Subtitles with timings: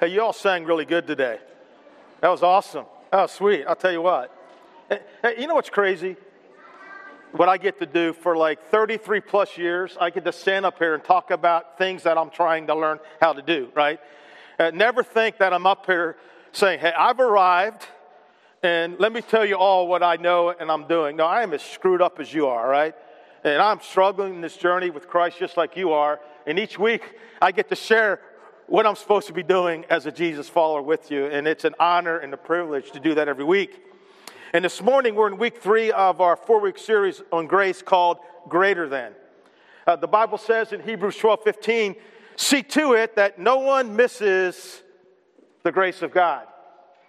[0.00, 1.40] Hey, you all sang really good today.
[2.20, 2.84] That was awesome.
[3.10, 3.64] That was sweet.
[3.66, 4.32] I'll tell you what.
[4.88, 5.00] Hey,
[5.38, 6.14] you know what's crazy?
[7.32, 10.78] What I get to do for like 33 plus years, I get to stand up
[10.78, 13.98] here and talk about things that I'm trying to learn how to do, right?
[14.56, 16.16] Uh, never think that I'm up here
[16.52, 17.84] saying, hey, I've arrived
[18.62, 21.16] and let me tell you all what I know and I'm doing.
[21.16, 22.94] No, I am as screwed up as you are, right?
[23.42, 26.20] And I'm struggling in this journey with Christ just like you are.
[26.46, 27.02] And each week
[27.42, 28.20] I get to share
[28.68, 31.26] what I'm supposed to be doing as a Jesus follower with you.
[31.26, 33.82] And it's an honor and a privilege to do that every week.
[34.52, 38.18] And this morning we're in week three of our four week series on grace called
[38.46, 39.14] Greater Than.
[39.86, 41.96] Uh, the Bible says in Hebrews 12 15,
[42.36, 44.82] see to it that no one misses
[45.62, 46.46] the grace of God.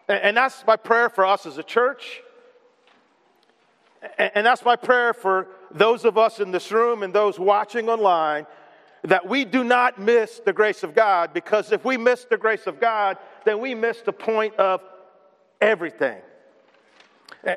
[0.07, 2.21] And, and that's my prayer for us as a church.
[4.17, 7.89] And, and that's my prayer for those of us in this room and those watching
[7.89, 8.47] online
[9.03, 12.67] that we do not miss the grace of God because if we miss the grace
[12.67, 14.81] of God, then we miss the point of
[15.61, 16.21] everything.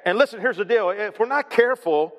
[0.04, 2.12] And listen, here's the deal if we're not careful,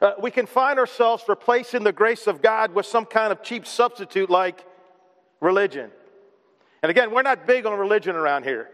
[0.00, 3.66] uh, we can find ourselves replacing the grace of God with some kind of cheap
[3.66, 4.64] substitute like
[5.40, 5.90] religion.
[6.82, 8.70] And again, we're not big on religion around here,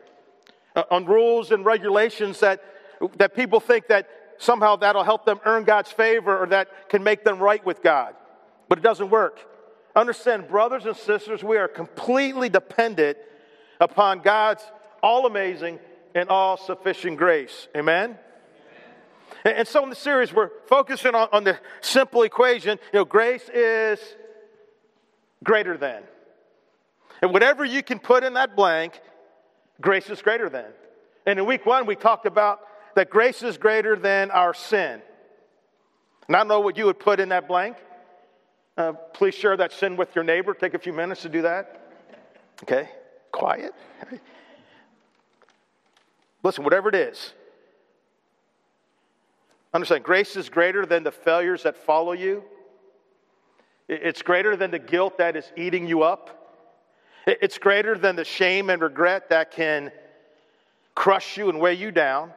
[0.76, 2.62] uh, on rules and regulations that,
[3.16, 7.24] that people think that somehow that'll help them earn God's favor or that can make
[7.24, 8.14] them right with God
[8.68, 9.40] but it doesn't work.
[9.98, 13.18] Understand, brothers and sisters, we are completely dependent
[13.80, 14.62] upon God's
[15.02, 15.80] all amazing
[16.14, 17.66] and all sufficient grace.
[17.76, 18.16] Amen?
[19.44, 19.56] Amen?
[19.58, 22.78] And so in the series, we're focusing on, on the simple equation.
[22.92, 23.98] You know, grace is
[25.42, 26.04] greater than.
[27.20, 29.00] And whatever you can put in that blank,
[29.80, 30.66] grace is greater than.
[31.26, 32.60] And in week one, we talked about
[32.94, 35.02] that grace is greater than our sin.
[36.28, 37.78] And I know what you would put in that blank.
[38.78, 40.54] Uh, please share that sin with your neighbor.
[40.54, 41.80] Take a few minutes to do that.
[42.62, 42.88] Okay?
[43.32, 43.74] Quiet.
[46.44, 47.32] Listen, whatever it is,
[49.74, 52.44] understand grace is greater than the failures that follow you,
[53.88, 56.54] it's greater than the guilt that is eating you up,
[57.26, 59.90] it's greater than the shame and regret that can
[60.94, 62.30] crush you and weigh you down.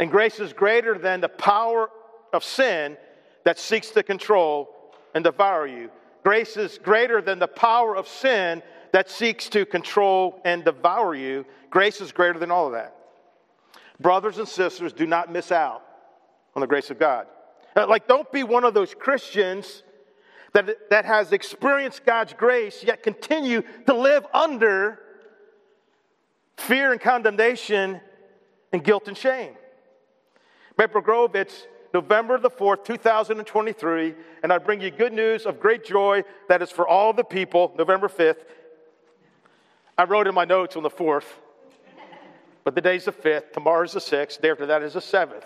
[0.00, 1.90] And grace is greater than the power
[2.32, 2.96] of sin
[3.44, 4.74] that seeks to control
[5.18, 5.90] and devour you.
[6.22, 8.62] Grace is greater than the power of sin
[8.92, 11.44] that seeks to control and devour you.
[11.70, 12.94] Grace is greater than all of that.
[13.98, 15.82] Brothers and sisters, do not miss out
[16.54, 17.26] on the grace of God.
[17.74, 19.82] Uh, like, don't be one of those Christians
[20.52, 25.00] that, that has experienced God's grace, yet continue to live under
[26.58, 28.00] fear and condemnation
[28.72, 29.54] and guilt and shame.
[30.78, 35.84] Maple Grove, it's November the 4th, 2023, and I bring you good news of great
[35.84, 38.44] joy that is for all the people, November 5th.
[39.96, 41.24] I wrote in my notes on the 4th,
[42.64, 45.44] but the day's the 5th, tomorrow's the 6th, day after that is the 7th.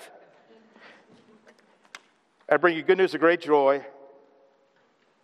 [2.49, 3.85] I bring you good news of great joy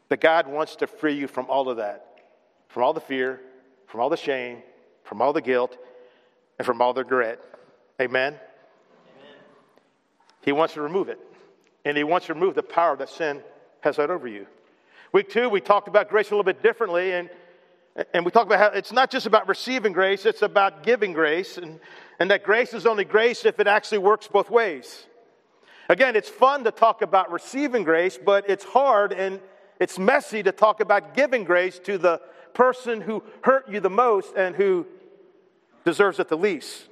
[0.09, 2.23] that God wants to free you from all of that,
[2.69, 3.41] from all the fear,
[3.87, 4.63] from all the shame,
[5.03, 5.77] from all the guilt,
[6.59, 7.41] and from all the regret.
[8.01, 8.37] Amen.
[10.49, 11.21] He wants to remove it.
[11.85, 13.43] And He wants to remove the power that sin
[13.83, 14.47] has had over you.
[15.13, 17.13] Week two, we talked about grace a little bit differently.
[17.13, 17.29] And,
[18.15, 21.59] and we talked about how it's not just about receiving grace, it's about giving grace.
[21.59, 21.79] And,
[22.19, 25.07] and that grace is only grace if it actually works both ways.
[25.91, 29.41] Again, it's fun to talk about receiving grace, but it's hard and
[29.79, 32.23] it's messy to talk about giving grace to the
[32.55, 34.87] person who hurt you the most and who
[35.85, 36.88] deserves it the least.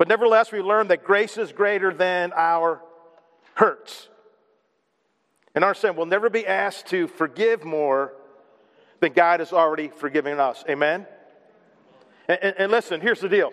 [0.00, 2.80] But nevertheless, we learn that grace is greater than our
[3.52, 4.08] hurts.
[5.54, 8.14] And our sin will never be asked to forgive more
[9.00, 10.64] than God has already forgiven us.
[10.70, 11.06] Amen?
[12.28, 13.52] And, and, and listen, here's the deal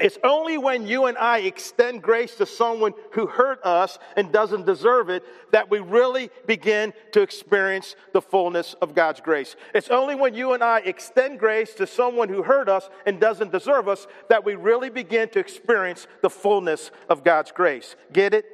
[0.00, 4.66] it's only when you and I extend grace to someone who hurt us and doesn't
[4.66, 5.22] deserve it
[5.52, 9.54] that we really begin to experience the fullness of God's grace.
[9.72, 13.52] It's only when you and I extend grace to someone who hurt us and doesn't
[13.52, 17.94] deserve us that we really begin to experience the fullness of God's grace.
[18.12, 18.46] Get it?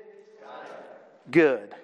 [1.30, 1.74] Good.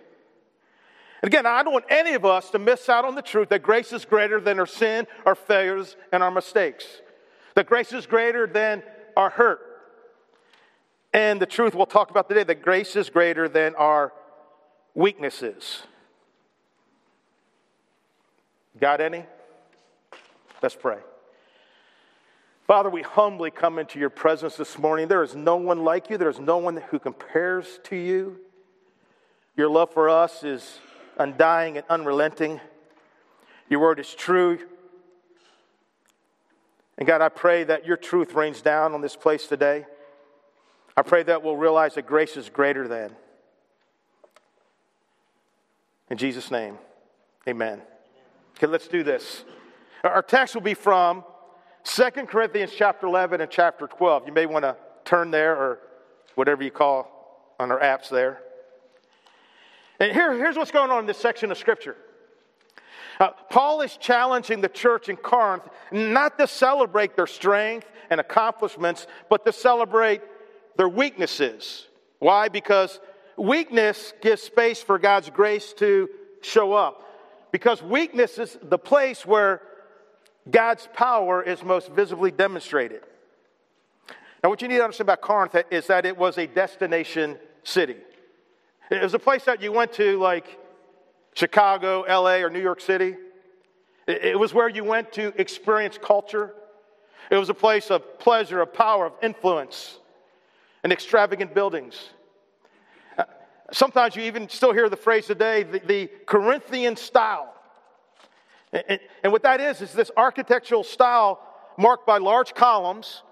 [1.22, 3.62] And again, I don't want any of us to miss out on the truth that
[3.62, 6.84] grace is greater than our sin, our failures, and our mistakes.
[7.54, 8.82] That grace is greater than
[9.16, 9.60] our hurt.
[11.12, 14.12] And the truth we'll talk about today that grace is greater than our
[14.94, 15.82] weaknesses.
[18.78, 19.24] Got any?
[20.62, 20.98] Let's pray.
[22.66, 25.08] Father, we humbly come into your presence this morning.
[25.08, 28.38] There is no one like you, there is no one who compares to you.
[29.56, 30.80] Your love for us is
[31.16, 32.60] undying and unrelenting.
[33.70, 34.58] Your word is true.
[36.98, 39.86] And God, I pray that your truth rains down on this place today.
[40.96, 43.14] I pray that we'll realize that grace is greater than.
[46.08, 46.78] In Jesus' name,
[47.46, 47.82] amen.
[48.56, 49.44] Okay, let's do this.
[50.02, 51.24] Our text will be from
[51.84, 54.26] 2 Corinthians chapter 11 and chapter 12.
[54.26, 55.80] You may want to turn there or
[56.34, 58.40] whatever you call on our apps there.
[60.00, 61.96] And here, here's what's going on in this section of Scripture.
[63.18, 69.06] Uh, Paul is challenging the church in Corinth not to celebrate their strength and accomplishments,
[69.30, 70.22] but to celebrate
[70.76, 71.86] their weaknesses.
[72.18, 72.48] Why?
[72.48, 73.00] Because
[73.36, 76.08] weakness gives space for God's grace to
[76.42, 77.02] show up.
[77.52, 79.62] Because weakness is the place where
[80.50, 83.02] God's power is most visibly demonstrated.
[84.44, 87.96] Now, what you need to understand about Corinth is that it was a destination city.
[88.90, 90.58] It was a place that you went to, like
[91.36, 93.14] Chicago, LA, or New York City.
[94.06, 96.54] It was where you went to experience culture.
[97.30, 99.98] It was a place of pleasure, of power, of influence,
[100.82, 102.08] and extravagant buildings.
[103.18, 103.24] Uh,
[103.70, 107.52] sometimes you even still hear the phrase today, the, the Corinthian style.
[108.72, 111.40] And, and what that is, is this architectural style
[111.76, 113.22] marked by large columns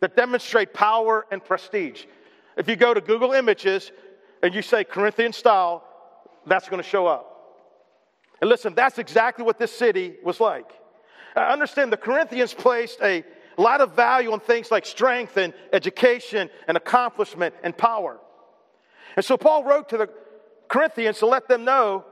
[0.00, 2.04] that demonstrate power and prestige.
[2.56, 3.92] If you go to Google Images
[4.42, 5.84] and you say Corinthian style,
[6.48, 7.34] that's going to show up.
[8.40, 10.70] And listen, that's exactly what this city was like.
[11.34, 13.24] I understand the Corinthians placed a
[13.56, 18.18] lot of value on things like strength and education and accomplishment and power.
[19.16, 20.08] And so Paul wrote to the
[20.68, 22.04] Corinthians to let them know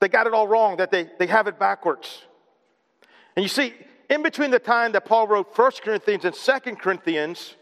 [0.00, 2.22] they got it all wrong, that they, they have it backwards.
[3.36, 3.74] And you see,
[4.10, 7.54] in between the time that Paul wrote 1 Corinthians and 2 Corinthians,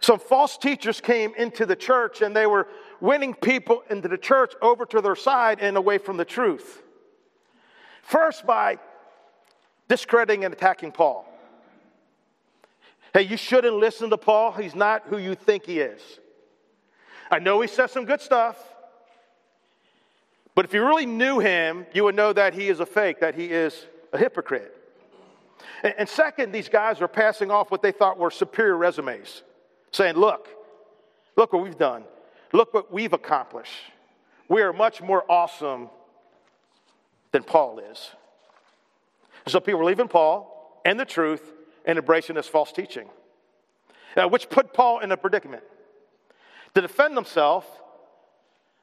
[0.00, 2.68] some false teachers came into the church and they were
[3.00, 6.82] winning people into the church over to their side and away from the truth.
[8.02, 8.78] First, by
[9.88, 11.26] discrediting and attacking Paul.
[13.12, 14.52] Hey, you shouldn't listen to Paul.
[14.52, 16.00] He's not who you think he is.
[17.30, 18.56] I know he says some good stuff.
[20.54, 23.34] But if you really knew him, you would know that he is a fake, that
[23.34, 24.72] he is a hypocrite.
[25.82, 29.42] And, second, these guys are passing off what they thought were superior resumes,
[29.92, 30.48] saying, Look,
[31.36, 32.04] look what we've done.
[32.52, 33.72] Look what we've accomplished.
[34.48, 35.90] We are much more awesome
[37.32, 38.10] than Paul is.
[39.48, 41.52] So people were leaving Paul and the truth
[41.84, 43.08] and embracing this false teaching,
[44.30, 45.62] which put Paul in a predicament.
[46.74, 47.64] To defend himself,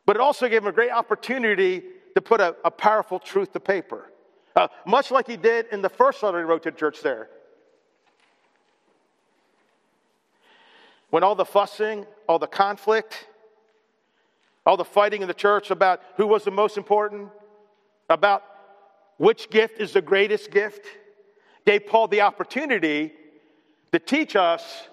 [0.05, 1.83] but it also gave him a great opportunity
[2.15, 4.11] to put a, a powerful truth to paper,
[4.55, 7.29] uh, much like he did in the first letter he wrote to the church there.
[11.09, 13.27] When all the fussing, all the conflict,
[14.65, 17.29] all the fighting in the church about who was the most important,
[18.09, 18.43] about
[19.17, 20.85] which gift is the greatest gift,
[21.65, 23.13] gave Paul the opportunity
[23.91, 24.87] to teach us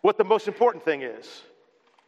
[0.00, 1.42] what the most important thing is.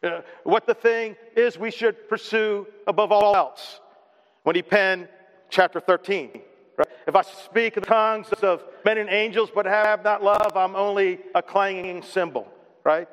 [0.03, 3.81] Uh, what the thing is we should pursue above all else
[4.43, 5.09] when he penned
[5.49, 6.43] chapter 13.
[6.77, 6.89] Right?
[7.07, 10.77] If I speak in the tongues of men and angels but have not love, I'm
[10.77, 12.47] only a clanging cymbal,
[12.85, 13.09] right?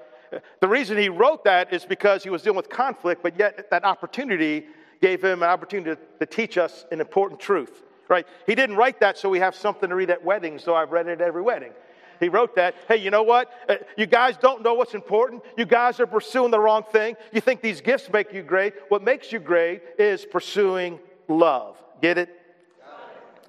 [0.59, 3.83] The reason he wrote that is because he was dealing with conflict, but yet that
[3.83, 4.67] opportunity
[5.01, 8.25] gave him an opportunity to, to teach us an important truth, right?
[8.45, 11.07] He didn't write that so we have something to read at weddings, so I've read
[11.07, 11.71] it at every wedding.
[12.19, 12.75] He wrote that.
[12.87, 13.51] Hey, you know what?
[13.67, 15.43] Uh, you guys don't know what's important.
[15.57, 17.15] You guys are pursuing the wrong thing.
[17.33, 18.73] You think these gifts make you great.
[18.87, 21.77] What makes you great is pursuing love.
[22.01, 22.29] Get it?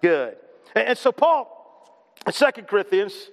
[0.03, 0.37] Good.
[0.75, 3.31] And, so, Paul, 2 Corinthians,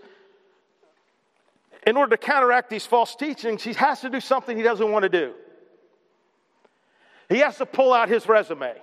[1.86, 5.04] in order to counteract these false teachings, he has to do something he doesn't want
[5.04, 5.34] to do.
[7.30, 8.74] He has to pull out his resume,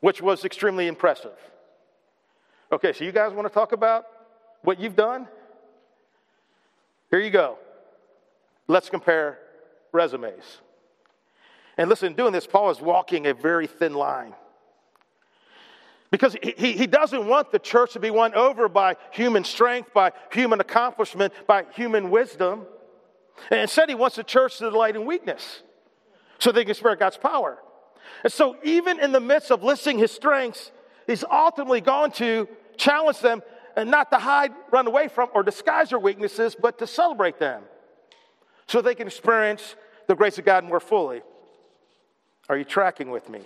[0.00, 1.36] which was extremely impressive.
[2.70, 4.06] Okay, so you guys want to talk about
[4.62, 5.28] what you've done?
[7.10, 7.58] Here you go.
[8.66, 9.38] Let's compare
[9.92, 10.58] resumes.
[11.78, 14.34] And listen, doing this, Paul is walking a very thin line.
[16.16, 20.12] Because he, he doesn't want the church to be won over by human strength, by
[20.32, 22.64] human accomplishment, by human wisdom.
[23.50, 25.60] And instead, he wants the church to delight in weakness
[26.38, 27.58] so they can experience God's power.
[28.24, 30.72] And so, even in the midst of listing his strengths,
[31.06, 33.42] he's ultimately going to challenge them
[33.76, 37.62] and not to hide, run away from, or disguise their weaknesses, but to celebrate them
[38.68, 41.20] so they can experience the grace of God more fully.
[42.48, 43.40] Are you tracking with me?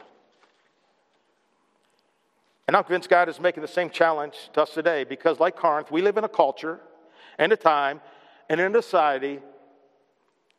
[2.71, 5.91] And I'm convinced God is making the same challenge to us today because, like Corinth,
[5.91, 6.79] we live in a culture
[7.37, 8.01] and a time
[8.49, 9.41] and in a society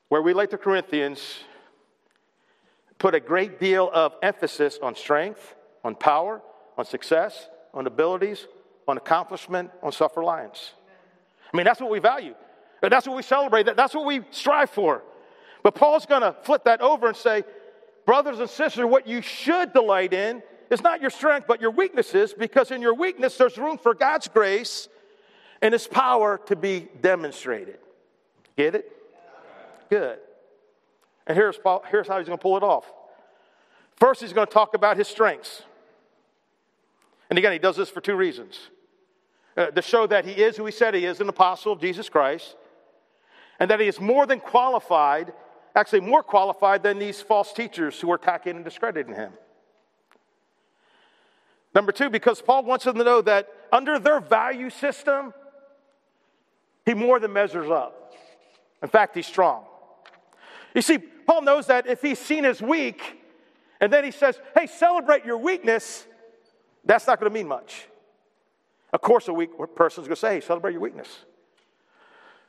[0.10, 1.22] where we, like the Corinthians,
[2.98, 6.42] put a great deal of emphasis on strength, on power,
[6.78, 8.46] on success, on abilities,
[8.90, 10.74] on accomplishment, on self reliance.
[11.54, 12.36] I mean, that's what we value.
[12.82, 13.74] That's what we celebrate.
[13.78, 15.02] That's what we strive for.
[15.64, 17.46] But Paul's going to flip that over and say,
[18.06, 22.34] brothers and sisters, what you should delight in is not your strength, but your weaknesses,
[22.34, 24.88] because in your weakness, there's room for God's grace
[25.62, 27.78] and His power to be demonstrated.
[28.58, 28.92] Get it?
[29.90, 30.20] Good.
[31.28, 32.92] And here's, Paul, here's how he's going to pull it off.
[33.98, 35.62] First, he's going to talk about his strengths.
[37.30, 38.60] And again, he does this for two reasons
[39.56, 42.10] uh, to show that he is who he said he is, an apostle of Jesus
[42.10, 42.56] Christ,
[43.60, 45.34] and that he is more than qualified,
[45.76, 49.34] actually more qualified than these false teachers who are attacking and discrediting him.
[51.74, 55.34] Number two, because Paul wants them to know that under their value system,
[56.86, 58.14] he more than measures up.
[58.84, 59.64] In fact, he's strong.
[60.74, 63.20] You see, Paul knows that if he's seen as weak,
[63.80, 66.06] and then he says, hey, celebrate your weakness,
[66.84, 67.88] that's not going to mean much.
[68.94, 71.08] Of course, a weak person's going to say, hey, celebrate your weakness.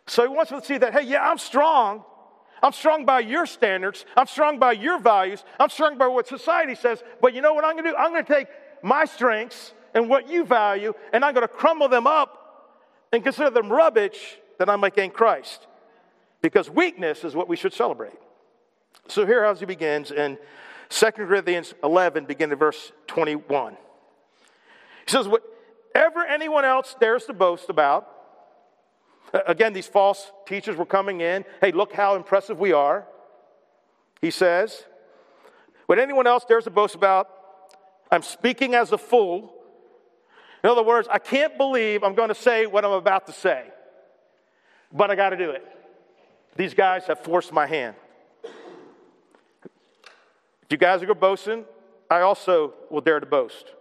[0.06, 2.04] So he wants them to see that, hey, yeah, I'm strong.
[2.62, 4.04] I'm strong by your standards.
[4.16, 5.44] I'm strong by your values.
[5.58, 7.02] I'm strong by what society says.
[7.20, 7.96] But you know what I'm going to do?
[7.96, 8.48] I'm going to take
[8.82, 12.42] my strengths and what you value, and I'm going to crumble them up
[13.12, 15.66] and consider them rubbish that I might gain Christ.
[16.40, 18.18] Because weakness is what we should celebrate.
[19.08, 20.38] So here as he begins in
[20.88, 23.76] 2 Corinthians 11, beginning verse 21.
[25.06, 28.08] He says, Whatever anyone else dares to boast about,
[29.46, 31.44] again, these false teachers were coming in.
[31.60, 33.06] Hey, look how impressive we are.
[34.20, 34.84] He says,
[35.86, 37.28] What anyone else dares to boast about,
[38.12, 39.54] I'm speaking as a fool.
[40.62, 43.64] In other words, I can't believe I'm going to say what I'm about to say,
[44.92, 45.66] but I got to do it.
[46.54, 47.96] These guys have forced my hand.
[49.64, 51.64] If you guys are going to boasting,
[52.10, 53.72] I also will dare to boast.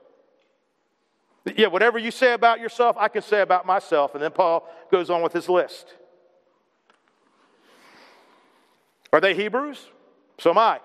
[1.57, 4.13] Yeah, whatever you say about yourself, I can say about myself.
[4.13, 5.93] And then Paul goes on with his list.
[9.11, 9.87] Are they Hebrews?
[10.39, 10.79] So am I.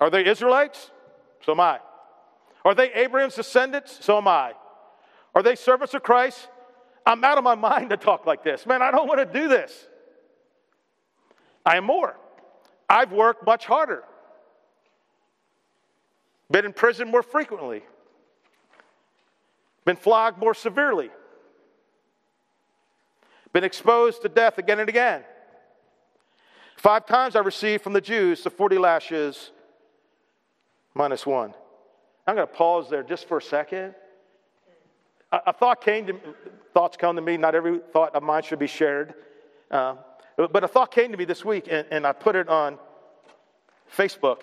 [0.00, 0.90] Are they Israelites?
[1.44, 1.78] So am I.
[2.66, 3.96] Are they Abraham's descendants?
[4.04, 4.52] So am I.
[5.36, 6.48] Are they servants of Christ?
[7.06, 8.66] I'm out of my mind to talk like this.
[8.66, 9.86] Man, I don't want to do this.
[11.64, 12.16] I am more.
[12.90, 14.02] I've worked much harder,
[16.50, 17.82] been in prison more frequently,
[19.84, 21.10] been flogged more severely,
[23.52, 25.22] been exposed to death again and again.
[26.76, 29.52] Five times I received from the Jews the 40 lashes
[30.94, 31.54] minus one.
[32.26, 33.94] I'm going to pause there just for a second.
[35.32, 36.18] A, a thought came to
[36.74, 37.36] thoughts come to me.
[37.36, 39.14] Not every thought of mine should be shared.
[39.70, 39.96] Uh,
[40.36, 42.78] but a thought came to me this week, and, and I put it on
[43.96, 44.40] Facebook.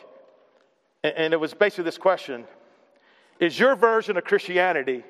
[1.03, 2.45] And, and it was basically this question
[3.39, 5.03] Is your version of Christianity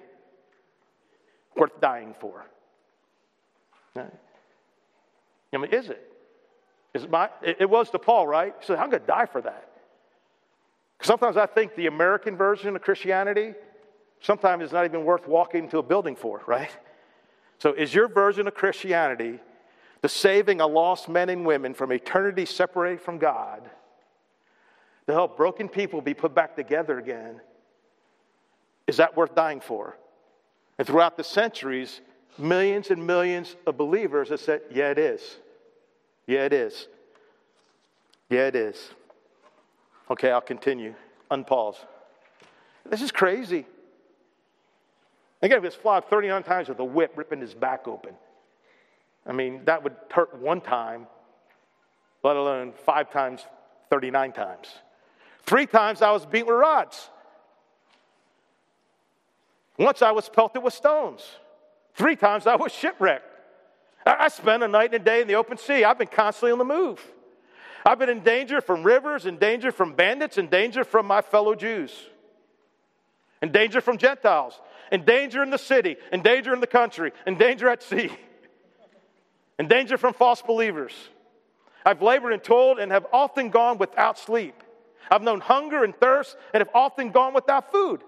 [1.56, 2.46] worth dying for?
[5.54, 6.10] I mean, is it?
[6.94, 8.54] Is it, my, it was to Paul, right?
[8.60, 9.70] He said, I'm going to die for that.
[11.04, 13.54] Sometimes I think the American version of Christianity,
[14.22, 16.72] sometimes is not even worth walking to a building for, right?
[17.60, 19.40] So, is your version of Christianity
[20.02, 23.70] the saving of lost men and women from eternity separated from God
[25.08, 27.42] to help broken people be put back together again?
[28.88, 29.98] Is that worth dying for?
[30.78, 32.02] And throughout the centuries,
[32.38, 35.38] millions and millions of believers have said, Yeah, it is.
[36.28, 36.88] Yeah, it is.
[38.30, 38.90] Yeah, it is.
[40.14, 40.94] Okay, I'll continue.
[41.32, 41.78] Unpause.
[42.88, 43.66] This is crazy.
[45.42, 48.14] Again, he was flogged 39 times with a whip, ripping his back open.
[49.26, 51.08] I mean, that would hurt one time,
[52.24, 53.44] let alone five times,
[53.90, 54.68] 39 times.
[55.48, 57.10] Three times I was beaten with rods.
[59.80, 61.24] Once I was pelted with stones.
[61.96, 63.26] Three times I was shipwrecked.
[64.06, 65.84] I spent a night and a day in the open sea.
[65.84, 67.02] I've been constantly on the move.
[67.86, 71.54] I've been in danger from rivers, in danger from bandits, in danger from my fellow
[71.54, 71.94] Jews,
[73.42, 74.60] in danger from Gentiles,
[74.92, 78.10] in danger in the city, in danger in the country, in danger at sea,
[79.60, 80.94] in danger from false believers.
[81.86, 84.56] I've labored and toiled and have often gone without sleep.
[85.12, 88.02] I've known hunger and thirst and have often gone without food.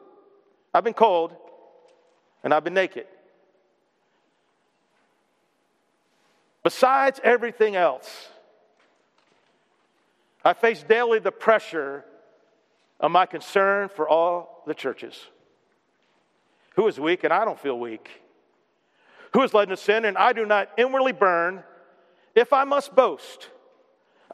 [0.74, 1.36] I've been cold
[2.44, 3.08] and I've been naked.
[6.64, 8.30] Besides everything else,
[10.46, 12.06] I face daily the pressure
[13.00, 15.20] of my concern for all the churches.
[16.76, 18.22] Who is weak and I don't feel weak?
[19.34, 21.64] Who is led into sin and I do not inwardly burn?
[22.36, 23.50] If I must boast,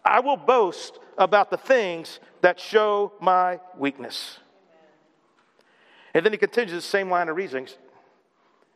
[0.04, 4.38] I will boast about the things that show my weakness.
[6.14, 7.78] And then he continues the same line of reasonings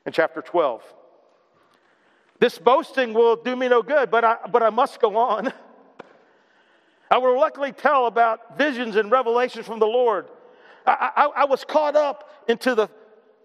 [0.05, 0.81] in chapter 12.
[2.39, 5.51] This boasting will do me no good, but I, but I must go on.
[7.09, 10.27] I will luckily tell about visions and revelations from the Lord.
[10.85, 12.89] I, I, I was caught up into the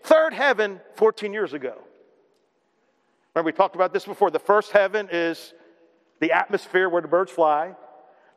[0.03, 1.77] third heaven 14 years ago.
[3.35, 4.31] Remember, we talked about this before.
[4.31, 5.55] The first heaven is
[6.21, 7.75] the atmosphere where the birds fly,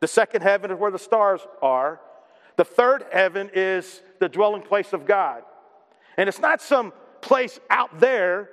[0.00, 2.00] the second heaven is where the stars are,
[2.56, 5.42] the third heaven is the dwelling place of God.
[6.16, 8.50] And it's not some place out there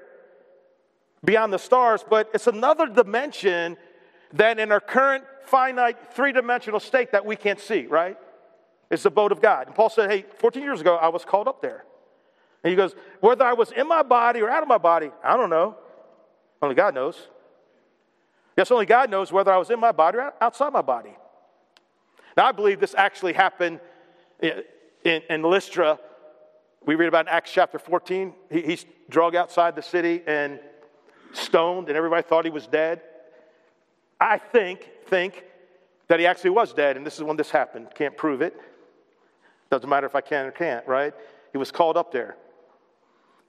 [1.23, 3.77] beyond the stars, but it's another dimension
[4.33, 8.17] than in our current finite three dimensional state that we can't see, right?
[8.89, 9.67] It's the boat of God.
[9.67, 11.85] And Paul said, Hey, 14 years ago, I was called up there.
[12.63, 15.37] And he goes, Whether I was in my body or out of my body, I
[15.37, 15.77] don't know.
[16.61, 17.27] Only God knows.
[18.57, 21.15] Yes, only God knows whether I was in my body or outside my body.
[22.35, 23.79] Now, I believe this actually happened
[24.41, 24.63] in,
[25.03, 25.99] in, in Lystra.
[26.85, 28.33] We read about in Acts chapter 14.
[28.51, 30.59] He, he's drug outside the city and
[31.33, 33.01] stoned, and everybody thought he was dead.
[34.21, 35.43] I think, think
[36.07, 37.87] that he actually was dead, and this is when this happened.
[37.95, 38.55] Can't prove it.
[39.71, 41.13] Doesn't matter if I can or can't, right?
[41.51, 42.37] He was called up there.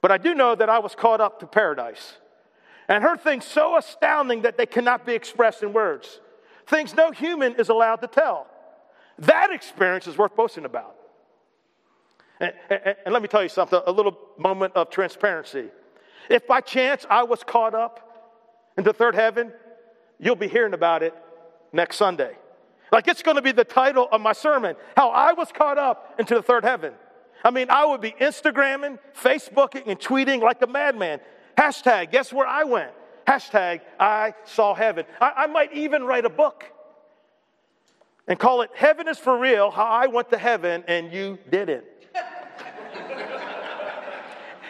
[0.01, 2.13] But I do know that I was called up to paradise
[2.87, 6.19] and heard things so astounding that they cannot be expressed in words.
[6.65, 8.47] Things no human is allowed to tell.
[9.19, 10.95] That experience is worth boasting about.
[12.39, 15.67] And, and, and, let me tell you something a little moment of transparency.
[16.29, 18.35] If by chance I was caught up
[18.77, 19.53] into third heaven,
[20.25, 21.13] you'll be hearing about it
[21.71, 22.37] next Sunday.
[22.91, 26.15] Like it's going to be the title of my sermon How I Was Caught Up
[26.19, 26.93] into the Third Heaven.
[27.43, 31.19] I mean, I would be Instagramming, Facebooking, and tweeting like a madman.
[31.57, 32.91] Hashtag, guess where I went?
[33.27, 35.05] Hashtag, I saw heaven.
[35.19, 36.65] I, I might even write a book
[38.27, 41.83] and call it Heaven is for Real How I Went to Heaven and You Didn't.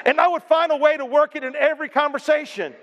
[0.06, 2.74] and I would find a way to work it in every conversation.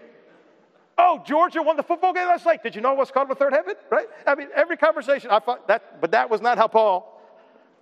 [0.99, 2.63] Oh, Georgia won the football game last night.
[2.63, 3.75] Did you know what's called the third heaven?
[3.91, 4.07] Right?
[4.27, 7.21] I mean, every conversation, I thought that, but that was not how Paul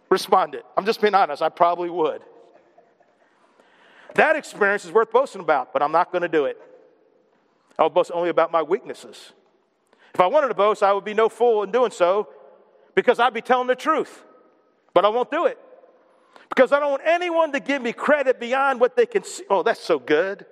[0.09, 0.63] responded.
[0.77, 1.43] I'm just being honest.
[1.43, 2.23] I probably would.
[4.15, 6.61] That experience is worth boasting about, but I'm not going to do it.
[7.79, 9.33] I'll boast only about my weaknesses.
[10.15, 12.29] If I wanted to boast, I would be no fool in doing so
[12.95, 14.25] because I'd be telling the truth,
[14.95, 15.59] but I won't do it
[16.49, 19.45] because I don't want anyone to give me credit beyond what they can see.
[19.49, 20.47] Oh, that's so good.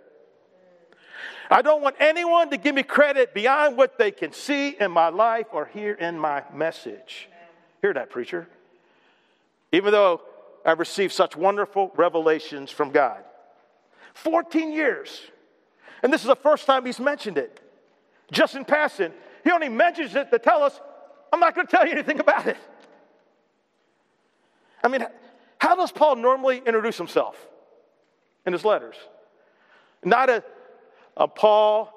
[1.50, 5.09] I don't want anyone to give me credit beyond what they can see in my
[5.09, 7.28] life or hear in my message.
[7.82, 8.48] Hear that, preacher.
[9.72, 10.22] Even though
[10.64, 13.22] I've received such wonderful revelations from God.
[14.14, 15.20] 14 years.
[16.02, 17.61] And this is the first time he's mentioned it.
[18.32, 19.12] Just in passing.
[19.44, 20.80] He only mentions it to tell us,
[21.32, 22.56] I'm not going to tell you anything about it.
[24.82, 25.06] I mean,
[25.59, 27.37] how does Paul normally introduce himself
[28.44, 28.96] in his letters?
[30.04, 30.44] Not a
[31.16, 31.92] uh, Paul,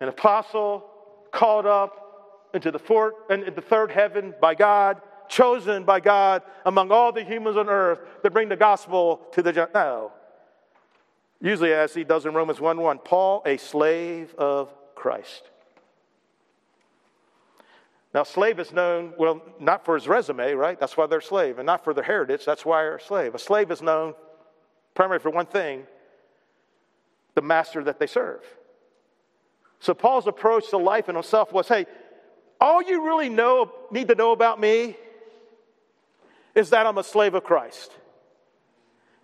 [0.00, 0.84] an apostle,
[1.32, 6.90] called up into the, fourth, into the third heaven by God, chosen by God among
[6.90, 10.12] all the humans on earth to bring the gospel to the no.
[11.40, 15.42] Usually, as he does in Romans 1 1, Paul, a slave of Christ.
[18.12, 20.78] Now, slave is known, well, not for his resume, right?
[20.78, 22.44] That's why they're slave, and not for their heritage.
[22.44, 23.34] That's why they're a slave.
[23.34, 24.14] A slave is known
[24.94, 25.86] primarily for one thing
[27.34, 28.42] the master that they serve.
[29.78, 31.86] So Paul's approach to life and himself was hey,
[32.60, 34.96] all you really know, need to know about me
[36.54, 37.90] is that I'm a slave of Christ.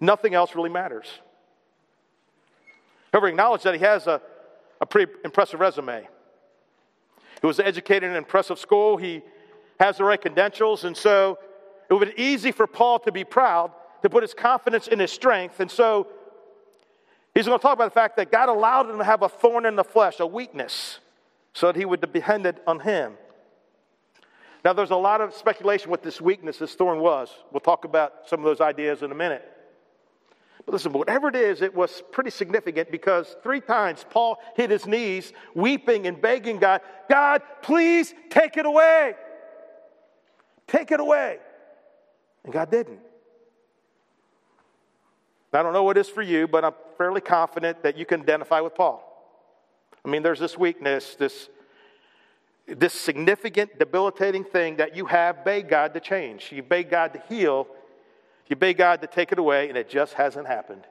[0.01, 1.07] Nothing else really matters.
[3.13, 4.21] However, acknowledge that he has a,
[4.81, 6.07] a pretty impressive resume.
[7.41, 8.97] He was educated in an impressive school.
[8.97, 9.23] He
[9.79, 10.85] has the right credentials.
[10.85, 11.39] And so
[11.91, 13.71] it would be easy for Paul to be proud,
[14.03, 15.61] to put his confidence in his strength.
[15.61, 16.09] And so
[17.37, 19.67] He's going to talk about the fact that God allowed him to have a thorn
[19.67, 21.01] in the flesh, a weakness,
[21.53, 23.13] so that he would depend on him.
[24.65, 27.29] Now, there's a lot of speculation what this weakness, this thorn was.
[27.53, 29.45] We'll talk about some of those ideas in a minute.
[30.65, 34.87] But listen, whatever it is, it was pretty significant because three times Paul hit his
[34.87, 39.15] knees, weeping and begging God, God, please take it away.
[40.69, 41.37] Take it away.
[42.45, 43.01] And God didn't.
[45.53, 48.21] I don't know what it is for you, but I'm fairly confident that you can
[48.21, 49.03] identify with Paul.
[50.05, 51.49] I mean, there's this weakness, this,
[52.67, 56.53] this significant, debilitating thing that you have begged God to change.
[56.53, 57.67] You beg God to heal,
[58.47, 60.85] you beg God to take it away, and it just hasn't happened.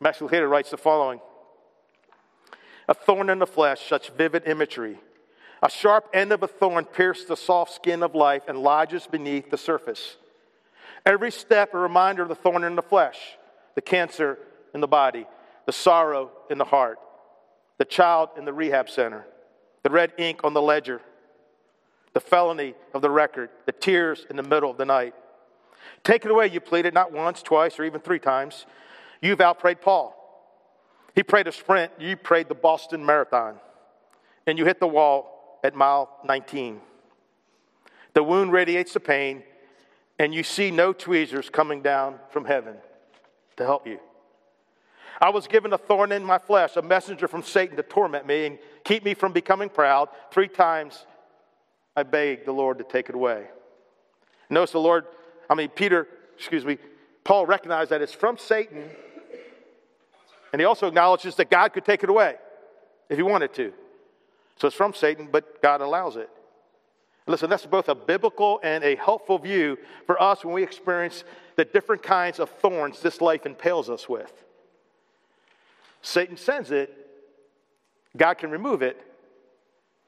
[0.00, 1.20] Max Lucado writes the following
[2.88, 4.98] A thorn in the flesh, such vivid imagery.
[5.62, 9.50] A sharp end of a thorn pierced the soft skin of life and lodges beneath
[9.50, 10.16] the surface.
[11.04, 13.18] Every step a reminder of the thorn in the flesh,
[13.74, 14.38] the cancer
[14.74, 15.26] in the body,
[15.66, 16.98] the sorrow in the heart,
[17.78, 19.26] the child in the rehab center,
[19.82, 21.00] the red ink on the ledger,
[22.12, 25.14] the felony of the record, the tears in the middle of the night.
[26.04, 28.66] Take it away, you pleaded, not once, twice, or even three times.
[29.20, 30.14] You've outprayed Paul.
[31.14, 33.56] He prayed a sprint, you prayed the Boston Marathon,
[34.46, 36.80] and you hit the wall at mile 19.
[38.14, 39.42] The wound radiates the pain,
[40.18, 42.76] and you see no tweezers coming down from heaven
[43.56, 44.00] to help you.
[45.20, 48.46] I was given a thorn in my flesh, a messenger from Satan to torment me
[48.46, 50.08] and keep me from becoming proud.
[50.30, 51.06] Three times
[51.96, 53.46] I begged the Lord to take it away.
[54.48, 55.06] Notice the Lord,
[55.50, 56.78] I mean, Peter, excuse me,
[57.24, 58.88] Paul recognized that it's from Satan,
[60.52, 62.36] and he also acknowledges that God could take it away
[63.10, 63.72] if he wanted to.
[64.56, 66.30] So it's from Satan, but God allows it.
[67.26, 69.76] Listen, that's both a biblical and a helpful view
[70.06, 71.24] for us when we experience
[71.56, 74.32] the different kinds of thorns this life impales us with.
[76.02, 76.94] Satan sends it,
[78.16, 79.00] God can remove it,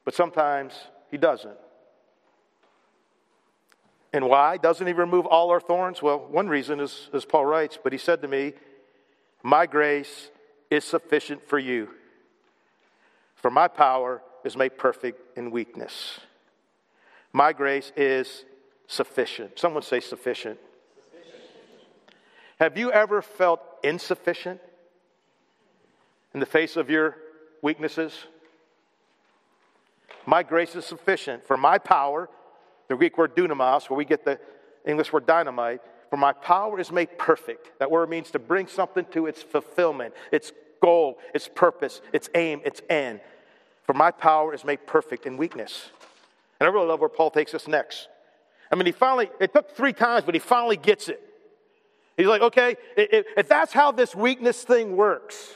[0.05, 0.73] but sometimes
[1.09, 1.57] he doesn't.
[4.13, 4.57] And why?
[4.57, 6.01] Doesn't he remove all our thorns?
[6.01, 8.53] Well, one reason is, as Paul writes, but he said to me,
[9.43, 10.31] My grace
[10.69, 11.89] is sufficient for you,
[13.35, 16.19] for my power is made perfect in weakness.
[17.31, 18.43] My grace is
[18.87, 19.57] sufficient.
[19.57, 20.59] Someone say sufficient.
[21.11, 21.41] sufficient.
[22.59, 24.59] Have you ever felt insufficient
[26.33, 27.17] in the face of your
[27.61, 28.13] weaknesses?
[30.25, 32.29] My grace is sufficient for my power
[32.91, 34.39] the Greek word dunamis, where we get the
[34.85, 37.71] English word dynamite, for my power is made perfect.
[37.79, 42.61] That word means to bring something to its fulfillment, its goal, its purpose, its aim,
[42.65, 43.21] its end.
[43.85, 45.89] For my power is made perfect in weakness.
[46.59, 48.09] And I really love where Paul takes us next.
[48.71, 51.21] I mean, he finally, it took three times, but he finally gets it.
[52.17, 55.49] He's like, okay, if, that's how this weakness thing works,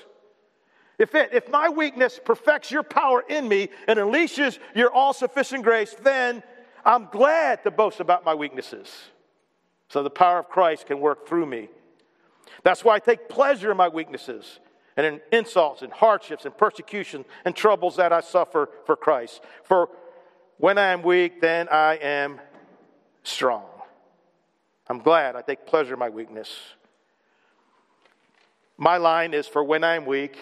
[0.98, 5.64] if, it, if my weakness perfects your power in me and unleashes your all sufficient
[5.64, 6.42] grace, then
[6.86, 8.90] I'm glad to boast about my weaknesses
[9.90, 11.70] so the power of Christ can work through me.
[12.64, 14.60] That's why I take pleasure in my weaknesses
[14.98, 19.42] and in insults and hardships and persecution and troubles that I suffer for Christ.
[19.64, 19.90] For
[20.58, 22.40] when I am weak, then I am
[23.24, 23.66] strong.
[24.88, 26.58] I'm glad I take pleasure in my weakness.
[28.78, 30.38] My line is for when I am weak,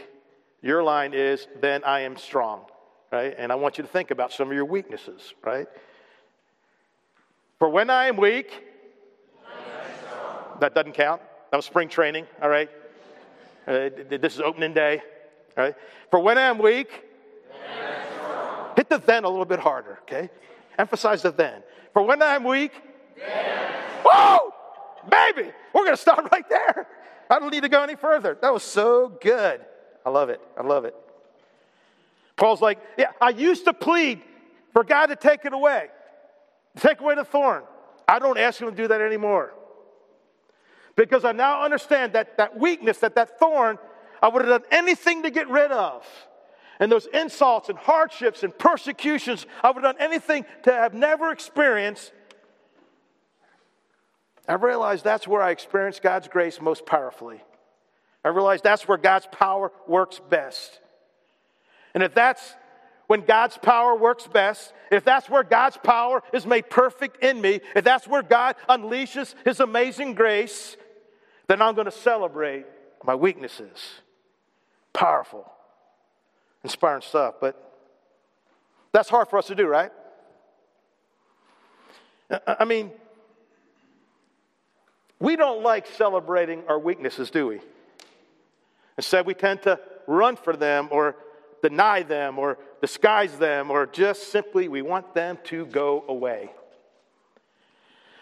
[0.63, 2.61] your line is then I am strong,
[3.11, 3.35] right?
[3.37, 5.67] And I want you to think about some of your weaknesses, right?
[7.59, 8.49] For when I am weak,
[10.61, 11.21] that doesn't count.
[11.51, 12.69] That was spring training, all right?
[13.67, 15.01] Uh, this is opening day,
[15.57, 15.75] all right?
[16.09, 16.89] For when I am weak,
[18.77, 20.29] hit the then a little bit harder, okay?
[20.77, 21.61] Emphasize the then.
[21.91, 22.71] For when I am weak,
[24.05, 24.53] whoa,
[25.09, 26.87] baby, we're going to stop right there.
[27.29, 28.37] I don't need to go any further.
[28.41, 29.61] That was so good.
[30.05, 30.41] I love it.
[30.57, 30.95] I love it.
[32.35, 34.21] Paul's like, yeah, I used to plead
[34.73, 35.87] for God to take it away.
[36.77, 37.63] Take away the thorn.
[38.07, 39.53] I don't ask him to do that anymore.
[40.95, 43.77] Because I now understand that that weakness, that that thorn,
[44.21, 46.05] I would have done anything to get rid of.
[46.79, 51.31] And those insults and hardships and persecutions, I would have done anything to have never
[51.31, 52.11] experienced.
[54.47, 57.41] I realized that's where I experienced God's grace most powerfully.
[58.23, 60.79] I realize that's where God's power works best.
[61.93, 62.55] And if that's
[63.07, 67.59] when God's power works best, if that's where God's power is made perfect in me,
[67.75, 70.77] if that's where God unleashes His amazing grace,
[71.47, 72.65] then I'm going to celebrate
[73.03, 73.77] my weaknesses.
[74.93, 75.51] Powerful,
[76.63, 77.59] inspiring stuff, but
[78.93, 79.91] that's hard for us to do, right?
[82.47, 82.91] I mean,
[85.19, 87.59] we don't like celebrating our weaknesses, do we?
[88.97, 91.15] Instead, we tend to run for them or
[91.61, 96.51] deny them or disguise them or just simply we want them to go away.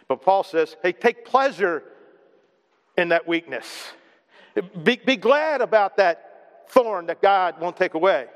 [0.07, 1.83] But Paul says, hey, take pleasure
[2.97, 3.65] in that weakness.
[4.83, 8.27] Be, be glad about that thorn that God won't take away.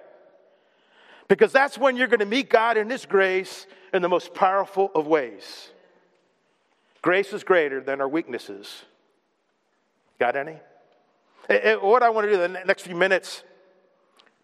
[1.28, 4.92] Because that's when you're going to meet God in His grace in the most powerful
[4.94, 5.70] of ways.
[7.02, 8.84] Grace is greater than our weaknesses.
[10.20, 10.58] Got any?
[11.48, 13.44] What I want to do in the next few minutes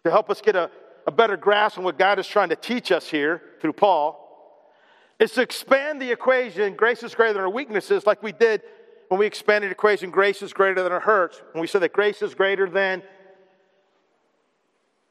[0.04, 0.70] to help us get a,
[1.06, 4.18] a better grasp on what God is trying to teach us here through Paul
[5.18, 8.62] is to expand the equation, grace is greater than our weaknesses, like we did
[9.08, 11.42] when we expanded the equation, grace is greater than our hurts.
[11.52, 13.02] When we said that grace is greater than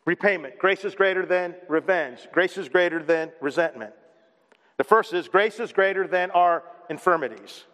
[0.06, 3.94] repayment, grace is greater than revenge, grace is greater than resentment.
[4.78, 7.66] The first is grace is greater than our infirmities.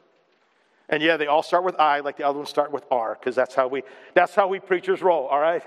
[0.89, 3.35] And yeah, they all start with I, like the other ones start with R, because
[3.35, 5.63] that's how we that's how we preachers roll, all right?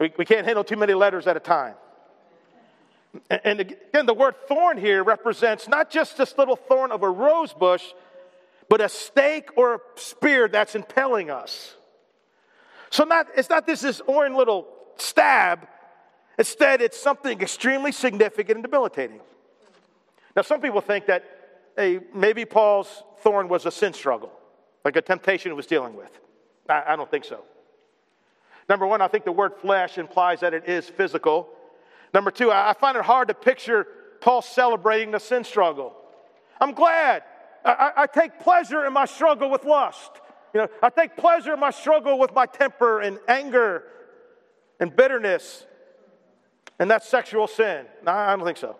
[0.00, 1.74] We, we can't handle too many letters at a time.
[3.30, 7.10] And, and again, the word thorn here represents not just this little thorn of a
[7.10, 7.84] rose bush,
[8.68, 11.76] but a stake or a spear that's impelling us.
[12.90, 15.68] So not, it's not this, this orange little stab.
[16.38, 19.20] Instead, it's something extremely significant and debilitating.
[20.34, 21.24] Now, some people think that
[21.76, 24.30] hey, maybe Paul's thorn was a sin struggle,
[24.84, 26.10] like a temptation he was dealing with.
[26.68, 27.42] I, I don't think so.
[28.68, 31.48] Number one, I think the word flesh implies that it is physical.
[32.12, 33.86] Number two, I find it hard to picture
[34.20, 35.96] Paul celebrating the sin struggle.
[36.60, 37.24] I'm glad.
[37.64, 40.10] I, I, take pleasure in my struggle with lust.
[40.52, 43.84] You know, I take pleasure in my struggle with my temper and anger
[44.78, 45.64] and bitterness.
[46.78, 47.86] And that's sexual sin.
[48.04, 48.76] No, I don't think so.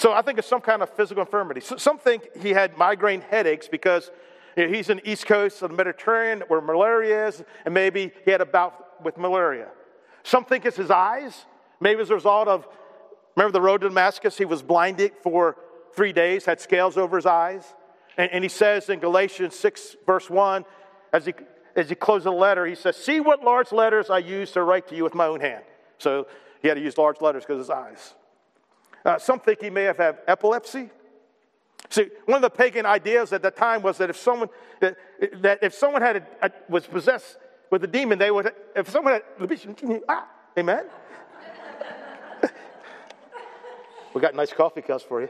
[0.00, 1.60] So I think it's some kind of physical infirmity.
[1.60, 4.10] So some think he had migraine headaches because
[4.56, 8.10] you know, he's in the east coast of the Mediterranean where malaria is, and maybe
[8.24, 9.68] he had a bout with malaria.
[10.22, 11.44] Some think it's his eyes.
[11.80, 12.66] Maybe as a result of,
[13.36, 14.38] remember the road to Damascus?
[14.38, 15.58] He was blinded for
[15.94, 17.74] three days, had scales over his eyes.
[18.16, 20.64] And, and he says in Galatians 6, verse 1,
[21.12, 21.34] as he,
[21.76, 24.88] as he closes the letter, he says, See what large letters I use to write
[24.88, 25.64] to you with my own hand.
[25.98, 26.26] So
[26.62, 28.14] he had to use large letters because his eyes.
[29.04, 30.90] Uh, some think he may have had epilepsy.
[31.88, 34.48] See, one of the pagan ideas at the time was that if someone
[34.80, 34.96] that,
[35.42, 37.36] that if someone had a, a, was possessed
[37.70, 38.52] with a demon, they would.
[38.76, 39.22] If someone had
[40.08, 40.84] ah, amen.
[44.14, 45.28] we got nice coffee cups for you.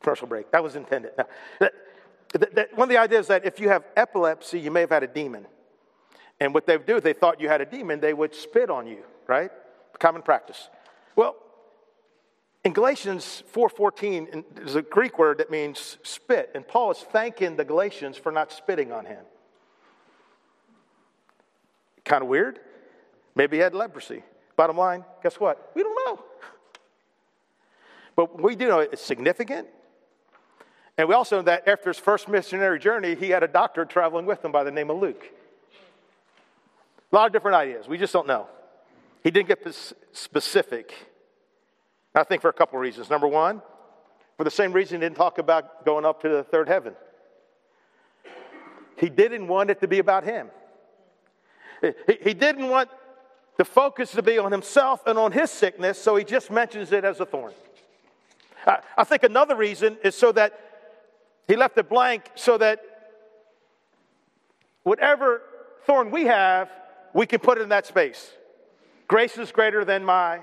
[0.00, 0.50] Commercial break.
[0.52, 1.12] That was intended.
[1.18, 1.26] Now,
[1.58, 1.72] that,
[2.54, 5.08] that, one of the ideas that if you have epilepsy, you may have had a
[5.08, 5.46] demon.
[6.40, 8.70] And what they would do, if they thought you had a demon, they would spit
[8.70, 9.50] on you, right?
[9.98, 10.70] Common practice.
[11.14, 11.36] Well,
[12.64, 17.64] in Galatians 4:14, there's a Greek word that means spit, and Paul is thanking the
[17.64, 19.24] Galatians for not spitting on him.
[22.04, 22.60] Kind of weird.
[23.34, 24.22] Maybe he had leprosy.
[24.56, 25.70] Bottom line, guess what?
[25.74, 26.24] We don't know.
[28.16, 29.68] But we do know it's significant.
[30.98, 34.26] And we also know that after his first missionary journey, he had a doctor traveling
[34.26, 35.24] with him by the name of Luke.
[37.12, 37.88] A lot of different ideas.
[37.88, 38.46] We just don't know.
[39.24, 39.66] He didn't get
[40.12, 40.94] specific.
[42.14, 43.10] I think for a couple of reasons.
[43.10, 43.62] Number one,
[44.36, 46.94] for the same reason he didn't talk about going up to the third heaven.
[48.96, 50.50] He didn't want it to be about him.
[52.22, 52.90] He didn't want
[53.56, 57.04] the focus to be on himself and on his sickness, so he just mentions it
[57.04, 57.52] as a thorn.
[58.66, 60.58] I think another reason is so that
[61.48, 62.80] he left it blank so that
[64.82, 65.42] whatever
[65.86, 66.70] thorn we have,
[67.12, 68.32] we can put it in that space.
[69.08, 70.40] Grace is greater than my.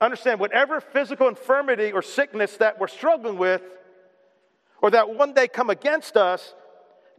[0.00, 3.62] Understand, whatever physical infirmity or sickness that we're struggling with,
[4.82, 6.54] or that one day come against us,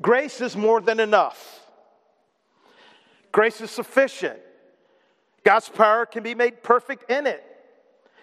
[0.02, 1.62] grace is more than enough.
[3.32, 4.39] Grace is sufficient.
[5.43, 7.43] God's power can be made perfect in it.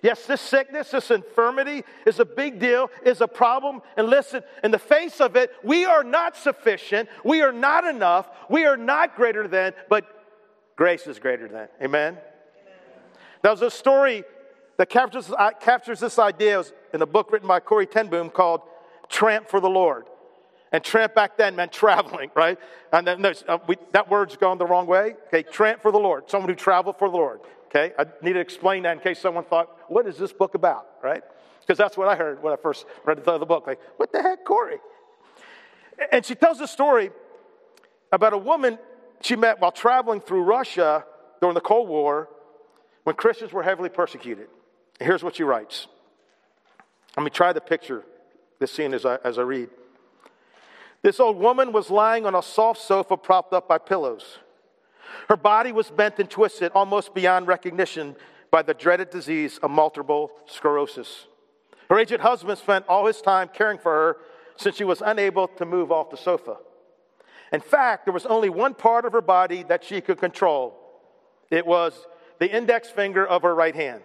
[0.04, 3.80] Yes, this sickness, this infirmity is a big deal, is a problem.
[3.96, 7.08] And listen, in the face of it, we are not sufficient.
[7.24, 8.28] We are not enough.
[8.50, 10.04] We are not greater than, but
[10.76, 11.68] grace is greater than.
[11.82, 12.18] Amen?
[12.18, 12.20] Amen.
[13.40, 14.24] There was a story
[14.76, 16.62] that captures, uh, captures this idea
[16.92, 18.60] in a book written by Corrie ten Boom called
[19.08, 20.04] Tramp for the Lord.
[20.70, 22.58] And tramp back then meant traveling, right?
[22.92, 25.14] And then uh, we, that word's gone the wrong way.
[25.28, 27.40] Okay, tramp for the Lord, someone who traveled for the Lord.
[27.74, 30.86] Okay, I need to explain that in case someone thought, what is this book about,
[31.02, 31.24] right?
[31.60, 33.66] Because that's what I heard when I first read the book.
[33.66, 34.78] Like, what the heck, Corrie?
[36.12, 37.10] And she tells a story
[38.12, 38.78] about a woman
[39.22, 41.04] she met while traveling through Russia
[41.40, 42.28] during the Cold War
[43.02, 44.46] when Christians were heavily persecuted.
[45.00, 45.88] And here's what she writes.
[47.16, 48.04] Let me try to picture
[48.60, 49.68] this scene as I, as I read.
[51.02, 54.38] This old woman was lying on a soft sofa propped up by pillows.
[55.28, 58.16] Her body was bent and twisted almost beyond recognition
[58.50, 61.26] by the dreaded disease of multiple sclerosis.
[61.90, 64.16] Her aged husband spent all his time caring for her
[64.56, 66.56] since she was unable to move off the sofa.
[67.52, 70.80] In fact, there was only one part of her body that she could control
[71.50, 72.06] it was
[72.38, 74.02] the index finger of her right hand.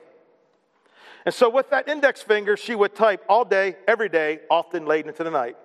[1.26, 5.06] And so, with that index finger, she would type all day, every day, often late
[5.06, 5.58] into the night.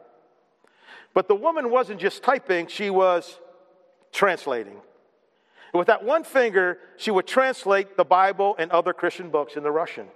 [1.12, 3.38] But the woman wasn't just typing, she was
[4.12, 4.80] translating.
[5.74, 9.72] And with that one finger, she would translate the Bible and other Christian books into
[9.72, 10.06] Russian.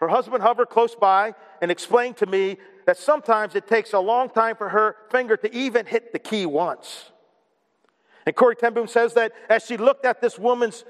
[0.00, 4.28] Her husband hovered close by and explained to me that sometimes it takes a long
[4.28, 7.12] time for her finger to even hit the key once.
[8.26, 10.84] And Corrie ten Boom says that as she looked at this woman's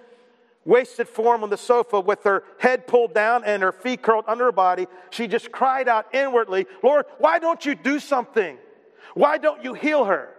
[0.65, 4.45] wasted form on the sofa with her head pulled down and her feet curled under
[4.45, 8.57] her body, she just cried out inwardly, Lord, why don't you do something?
[9.13, 10.34] Why don't you heal her?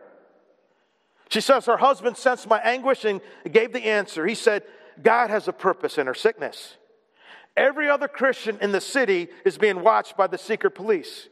[1.30, 4.26] She says her husband sensed my anguish and gave the answer.
[4.26, 4.64] He said,
[5.02, 6.78] God has a purpose in her sickness.
[7.58, 11.30] Every other Christian in the city is being watched by the secret police.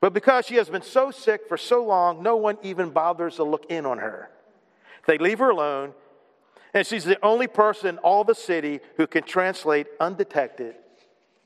[0.00, 3.44] But because she has been so sick for so long, no one even bothers to
[3.44, 4.30] look in on her.
[5.06, 5.92] They leave her alone,
[6.72, 10.76] and she's the only person in all the city who can translate undetected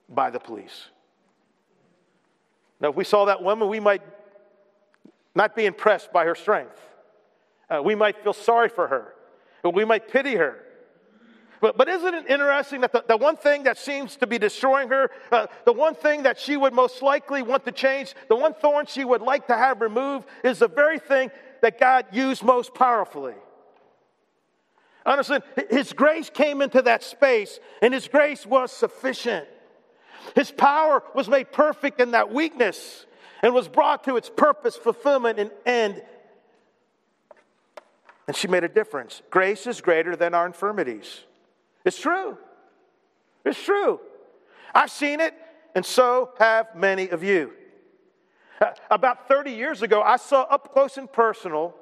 [0.09, 0.89] by the police.
[2.81, 4.03] Now, if we saw that woman, we might
[5.35, 6.79] not be impressed by her strength.
[7.73, 9.15] Uh, we might feel sorry for her,
[9.65, 10.59] or we might pity her.
[11.63, 14.89] But, but isn't it interesting that the, the one thing that seems to be destroying
[14.89, 18.53] her, uh, the one thing that she would most likely want to change, the one
[18.53, 21.31] thorn she would like to have removed, is the very thing
[21.63, 23.35] that God used most powerfully?
[25.07, 29.47] Understand, His grace came into that space, and His grace was sufficient.
[30.35, 33.07] His power was made perfect in that weakness
[33.43, 36.03] and was brought to its purpose, fulfillment, and end.
[38.27, 39.23] And she made a difference.
[39.31, 41.23] Grace is greater than our infirmities.
[41.85, 42.39] It's true.
[43.45, 44.01] It's true.
[44.75, 45.35] I've seen it,
[45.75, 47.53] and so have many of you.
[48.61, 51.75] Uh, about 30 years ago, I saw up close and personal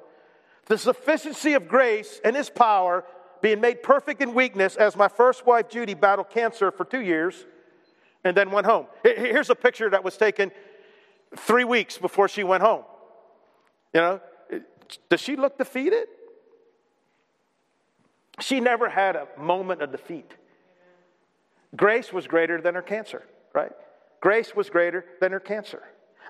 [0.65, 3.03] the sufficiency of grace and His power
[3.41, 7.45] being made perfect in weakness as my first wife, Judy, battled cancer for two years
[8.23, 8.85] and then went home.
[9.03, 10.51] Here's a picture that was taken
[11.35, 12.83] three weeks before she went home.
[13.93, 14.21] You know,
[15.09, 16.07] does she look defeated?
[18.41, 20.31] She never had a moment of defeat.
[21.75, 23.23] Grace was greater than her cancer,
[23.53, 23.71] right?
[24.19, 25.81] Grace was greater than her cancer.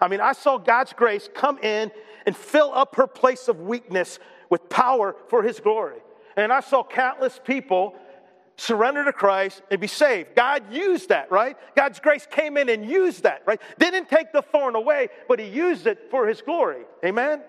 [0.01, 1.91] I mean, I saw God's grace come in
[2.25, 4.19] and fill up her place of weakness
[4.49, 5.99] with power for His glory.
[6.35, 7.95] And I saw countless people
[8.55, 10.35] surrender to Christ and be saved.
[10.35, 11.57] God used that, right?
[11.75, 13.61] God's grace came in and used that, right?
[13.79, 16.83] Didn't take the thorn away, but He used it for His glory.
[17.03, 17.41] Amen?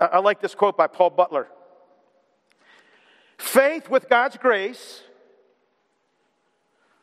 [0.00, 1.48] I like this quote by Paul Butler.
[3.42, 5.02] Faith with God's grace.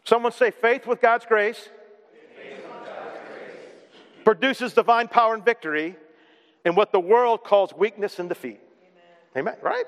[0.06, 4.24] Someone say, faith with God's grace, God's grace.
[4.24, 5.98] produces divine power and victory
[6.64, 8.62] in what the world calls weakness and defeat.
[9.36, 9.50] Amen.
[9.50, 9.56] Amen.
[9.62, 9.84] Right?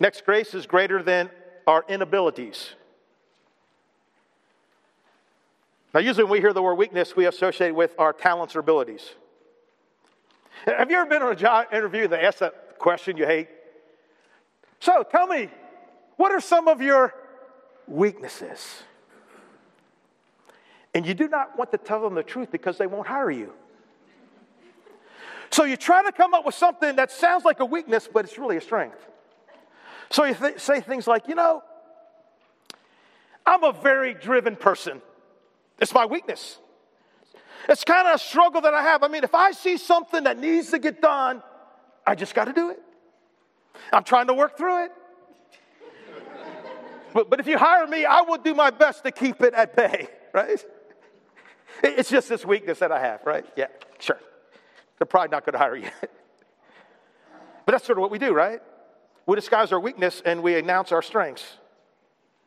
[0.00, 1.30] Next, grace is greater than
[1.66, 2.74] our inabilities.
[5.94, 9.08] Now, usually when we hear the word weakness, we associate with our talents or abilities.
[10.66, 13.48] Have you ever been on a job interview that asks that question you hate?
[14.80, 15.50] So tell me,
[16.16, 17.14] what are some of your
[17.86, 18.82] weaknesses?
[20.94, 23.52] And you do not want to tell them the truth because they won't hire you.
[25.50, 28.38] So you try to come up with something that sounds like a weakness, but it's
[28.38, 28.98] really a strength.
[30.10, 31.62] So you th- say things like, you know,
[33.44, 35.00] I'm a very driven person.
[35.80, 36.58] It's my weakness.
[37.68, 39.02] It's kind of a struggle that I have.
[39.02, 41.42] I mean, if I see something that needs to get done,
[42.06, 42.80] I just got to do it.
[43.92, 44.92] I'm trying to work through it.
[47.12, 49.74] But, but if you hire me, I will do my best to keep it at
[49.74, 50.62] bay, right?
[51.82, 53.46] It's just this weakness that I have, right?
[53.56, 54.20] Yeah, sure.
[54.98, 55.88] They're probably not going to hire you.
[56.00, 58.60] but that's sort of what we do, right?
[59.26, 61.44] We disguise our weakness and we announce our strengths.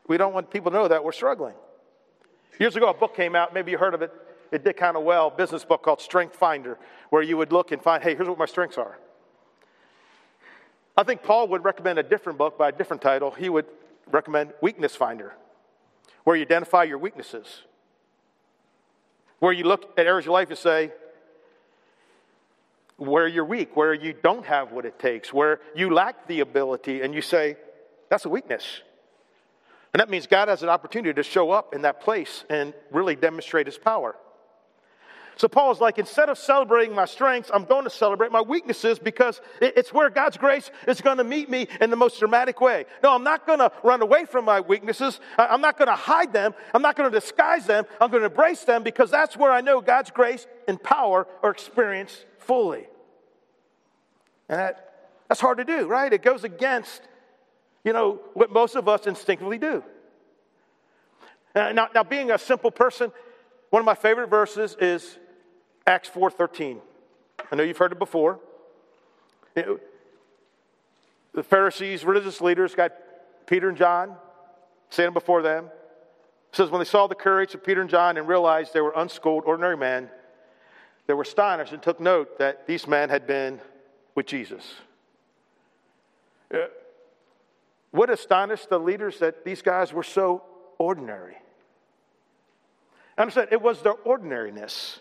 [0.08, 1.56] We don't want people to know that we're struggling.
[2.60, 4.12] Years ago, a book came out, maybe you heard of it.
[4.52, 6.78] It did kind of well, business book called Strength Finder,
[7.10, 8.98] where you would look and find, hey, here's what my strengths are.
[10.98, 13.32] I think Paul would recommend a different book by a different title.
[13.32, 13.66] He would
[14.12, 15.34] recommend Weakness Finder,
[16.24, 17.62] where you identify your weaknesses,
[19.40, 20.92] where you look at areas of your life and say,
[22.98, 27.02] where you're weak, where you don't have what it takes, where you lack the ability,
[27.02, 27.56] and you say,
[28.10, 28.82] that's a weakness.
[29.94, 33.16] And that means God has an opportunity to show up in that place and really
[33.16, 34.16] demonstrate his power.
[35.40, 39.00] So Paul is like, instead of celebrating my strengths, I'm going to celebrate my weaknesses
[39.00, 42.84] because it's where God's grace is going to meet me in the most dramatic way.
[43.02, 45.22] No, I'm not going to run away from my weaknesses.
[45.38, 46.54] I'm not going to hide them.
[46.74, 47.86] I'm not going to disguise them.
[48.02, 51.52] I'm going to embrace them because that's where I know God's grace and power are
[51.52, 52.88] experienced fully.
[54.50, 56.12] And that, that's hard to do, right?
[56.12, 57.02] It goes against,
[57.86, 59.86] you know, what most of us instinctively do.
[61.56, 63.14] Uh, now, now, being a simple person,
[63.70, 65.18] one of my favorite verses is
[65.90, 66.80] Acts 4:13.
[67.52, 68.40] I know you've heard it before.
[69.56, 69.80] The
[71.42, 72.92] Pharisees, religious leaders, got
[73.48, 74.16] Peter and John
[74.92, 75.66] standing before them.
[75.66, 78.94] It says, when they saw the courage of Peter and John and realized they were
[78.96, 80.12] unschooled, ordinary men,
[81.08, 83.60] they were astonished and took note that these men had been
[84.14, 84.76] with Jesus.
[86.54, 86.68] Uh,
[87.90, 90.44] What astonished the leaders that these guys were so
[90.78, 91.38] ordinary?
[93.18, 95.00] I understand, it was their ordinariness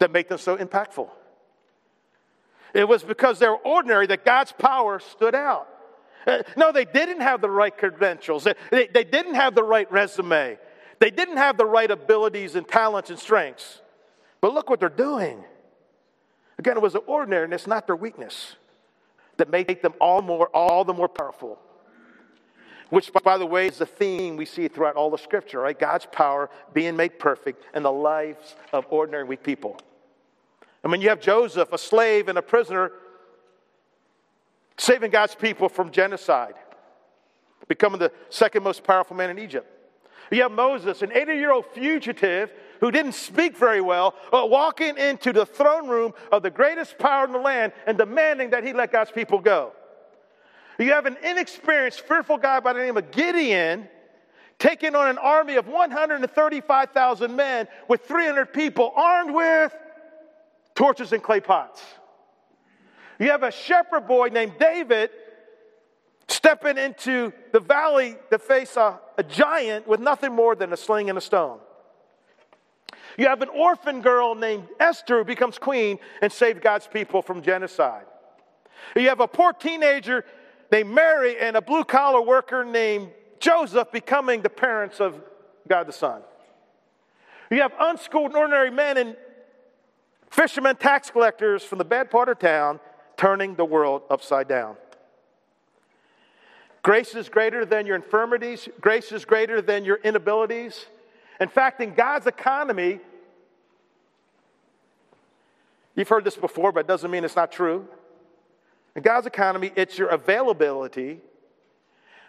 [0.00, 1.08] that make them so impactful.
[2.74, 5.68] It was because they were ordinary that God's power stood out.
[6.26, 8.44] Uh, no, they didn't have the right credentials.
[8.44, 10.58] They, they, didn't have the right resume.
[10.98, 13.80] They didn't have the right abilities and talents and strengths.
[14.40, 15.42] But look what they're doing.
[16.58, 18.56] Again, it was the ordinariness, not their weakness,
[19.38, 21.58] that made them all, more, all the more powerful.
[22.90, 25.78] Which, by the way, is the theme we see throughout all the scripture, right?
[25.78, 29.78] God's power being made perfect in the lives of ordinary weak people.
[30.82, 32.92] I mean, you have Joseph, a slave and a prisoner,
[34.78, 36.54] saving God's people from genocide,
[37.68, 39.66] becoming the second most powerful man in Egypt.
[40.30, 45.32] You have Moses, an 80 year old fugitive who didn't speak very well, walking into
[45.32, 48.90] the throne room of the greatest power in the land and demanding that he let
[48.90, 49.72] God's people go.
[50.78, 53.86] You have an inexperienced, fearful guy by the name of Gideon
[54.58, 59.74] taking on an army of 135,000 men with 300 people armed with
[60.80, 61.82] torches and clay pots.
[63.18, 65.10] You have a shepherd boy named David
[66.26, 71.10] stepping into the valley to face a, a giant with nothing more than a sling
[71.10, 71.58] and a stone.
[73.18, 77.42] You have an orphan girl named Esther who becomes queen and saved God's people from
[77.42, 78.06] genocide.
[78.96, 80.24] You have a poor teenager
[80.72, 85.20] named Mary and a blue collar worker named Joseph becoming the parents of
[85.68, 86.22] God the Son.
[87.50, 89.16] You have unschooled ordinary men and
[90.30, 92.80] fishermen, tax collectors from the bad part of town
[93.16, 94.76] turning the world upside down.
[96.82, 100.86] Grace is greater than your infirmities, grace is greater than your inabilities.
[101.38, 103.00] In fact, in God's economy,
[105.94, 107.86] you've heard this before, but it doesn't mean it's not true.
[108.96, 111.20] In God's economy, it's your availability,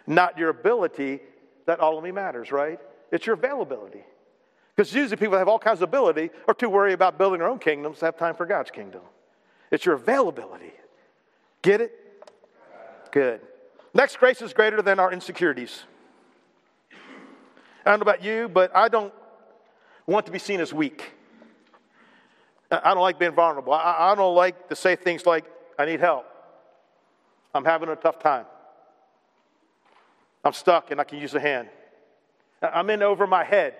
[0.06, 1.20] not your ability,
[1.66, 2.78] that ultimately matters, right?
[3.10, 4.02] It's your availability.
[4.74, 7.58] Because usually people have all kinds of ability or too worried about building their own
[7.58, 9.02] kingdoms to have time for God's kingdom.
[9.70, 10.72] It's your availability.
[11.60, 11.92] Get it?
[13.10, 13.40] Good.
[13.94, 15.84] Next, grace is greater than our insecurities.
[17.84, 19.12] I don't know about you, but I don't
[20.06, 21.12] want to be seen as weak.
[22.70, 23.74] I don't like being vulnerable.
[23.74, 25.44] I don't like to say things like,
[25.78, 26.24] I need help.
[27.54, 28.46] I'm having a tough time.
[30.42, 31.68] I'm stuck and I can use a hand.
[32.62, 33.74] I'm in over my head.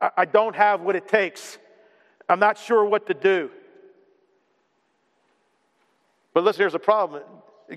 [0.00, 1.58] I don't have what it takes.
[2.28, 3.50] I'm not sure what to do.
[6.34, 7.22] But listen, here's the problem.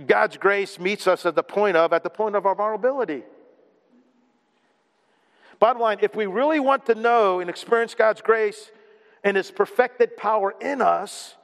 [0.05, 3.23] God's grace meets us at the point of, at the point of our vulnerability.
[5.59, 8.71] Bottom line, if we really want to know and experience God's grace
[9.23, 11.35] and His perfected power in us,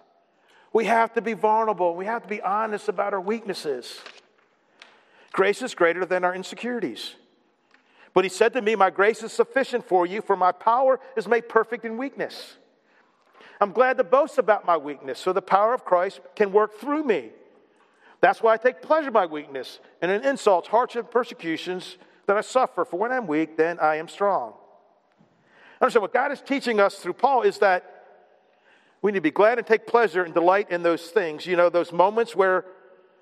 [0.74, 1.96] we have to be vulnerable.
[1.96, 4.00] We have to be honest about our weaknesses.
[5.32, 7.16] Grace is greater than our insecurities.
[8.18, 11.28] But he said to me, My grace is sufficient for you, for my power is
[11.28, 12.58] made perfect in weakness.
[13.62, 17.04] I'm glad to boast about my weakness, so the power of Christ can work through
[17.04, 17.30] me.
[18.20, 22.42] That's why I take pleasure in my weakness and in insults, hardships, persecutions that I
[22.42, 22.86] suffer.
[22.86, 24.54] For when I'm weak, then I am strong.
[25.80, 28.16] Understand what God is teaching us through Paul is that
[29.04, 31.46] we need to be glad and take pleasure and delight in those things.
[31.46, 32.66] You know, those moments where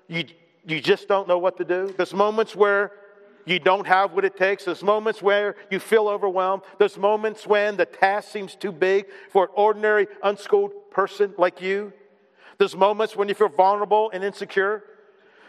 [0.08, 0.24] you,
[0.66, 2.92] you just don't know what to do, those moments where
[3.46, 7.76] you don't have what it takes, those moments where you feel overwhelmed, those moments when
[7.76, 11.92] the task seems too big for an ordinary, unschooled person like you,
[12.58, 14.82] those moments when you feel vulnerable and insecure,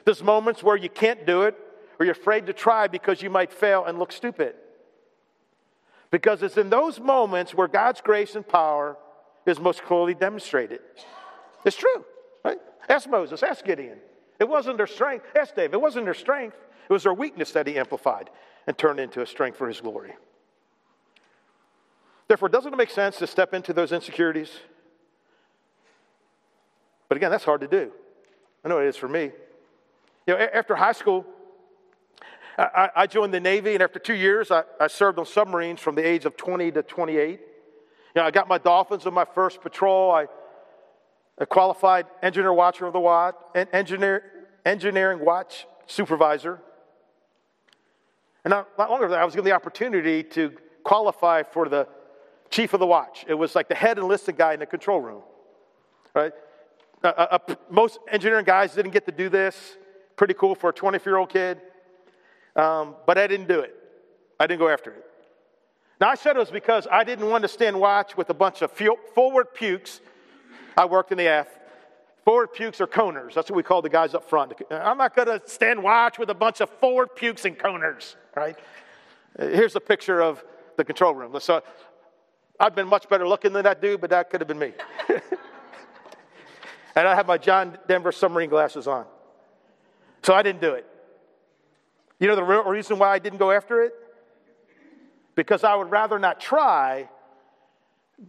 [0.05, 1.57] those moments where you can't do it
[1.99, 4.53] or you're afraid to try because you might fail and look stupid.
[6.11, 8.95] Because it's in those moments where God's grace and power
[9.45, 10.79] is most clearly demonstrated.
[11.65, 12.05] It's true,
[12.45, 12.59] right?
[12.87, 13.97] Ask Moses, ask Gideon.
[14.39, 15.25] It wasn't their strength.
[15.35, 15.73] Ask David.
[15.73, 16.55] It wasn't their strength.
[16.89, 18.29] It was their weakness that he amplified
[18.65, 20.13] and turned into a strength for his glory.
[22.27, 24.51] Therefore, doesn't it make sense to step into those insecurities?
[27.07, 27.91] But again, that's hard to do.
[28.63, 29.31] I know it is for me.
[30.25, 31.25] You know, after high school,
[32.57, 35.95] I, I joined the Navy, and after two years, I, I served on submarines from
[35.95, 37.39] the age of 20 to 28.
[37.39, 37.45] You
[38.15, 40.11] know, I got my Dolphins on my first patrol.
[40.11, 40.27] I,
[41.37, 43.35] a qualified engineer watcher of the watch,
[43.71, 44.23] engineer,
[44.65, 46.59] engineering watch supervisor.
[48.43, 51.87] And not, not long that, I was given the opportunity to qualify for the
[52.49, 53.25] chief of the watch.
[53.27, 55.21] It was like the head enlisted guy in the control room.
[56.13, 56.31] Right?
[57.03, 59.77] Uh, uh, most engineering guys didn't get to do this.
[60.15, 61.61] Pretty cool for a 24 year old kid.
[62.55, 63.75] Um, but I didn't do it.
[64.39, 65.03] I didn't go after it.
[65.99, 68.61] Now, I said it was because I didn't want to stand watch with a bunch
[68.61, 69.99] of forward pukes.
[70.77, 71.57] I worked in the aft,
[72.27, 73.33] Forward pukes or coners.
[73.35, 74.51] That's what we call the guys up front.
[74.69, 78.55] I'm not going to stand watch with a bunch of forward pukes and coners, right?
[79.37, 80.43] Uh, here's a picture of
[80.77, 81.35] the control room.
[81.39, 81.63] So
[82.59, 84.73] I've been much better looking than that dude, but that could have been me.
[86.95, 89.05] and I have my John Denver submarine glasses on.
[90.21, 90.85] So I didn't do it.
[92.19, 93.93] You know the real reason why I didn't go after it?
[95.35, 97.09] Because I would rather not try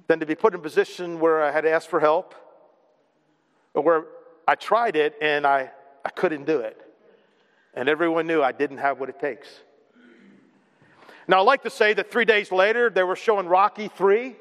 [0.07, 2.35] than to be put in a position where I had to ask for help
[3.75, 4.05] or where
[4.47, 5.71] I tried it and I,
[6.05, 6.81] I couldn't do it.
[7.75, 9.49] And everyone knew I didn't have what it takes.
[11.29, 14.35] Now, I like to say that three days later, they were showing Rocky 3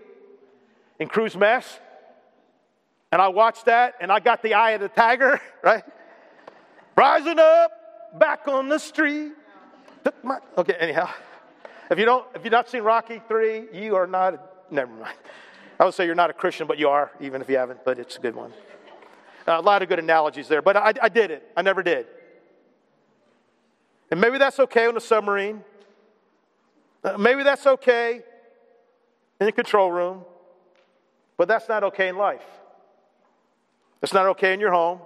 [1.00, 1.80] in Crew's Mess.
[3.12, 5.84] And I watched that and I got the eye of the tiger, right?
[6.96, 7.72] Rising up,
[8.18, 9.34] back on the street.
[10.58, 11.10] Okay, anyhow.
[11.92, 15.16] If you don't, if you've not seen Rocky 3, you are not, never mind.
[15.80, 18.00] I would say you're not a Christian, but you are, even if you haven't, but
[18.00, 18.54] it's a good one.
[19.46, 21.50] Uh, a lot of good analogies there, but I, I did it.
[21.56, 22.08] I never did.
[24.10, 25.64] And maybe that's okay on a submarine.
[27.04, 28.22] Uh, maybe that's okay
[29.40, 30.24] in the control room,
[31.38, 32.44] but that's not okay in life.
[34.02, 35.00] It's not okay in your home.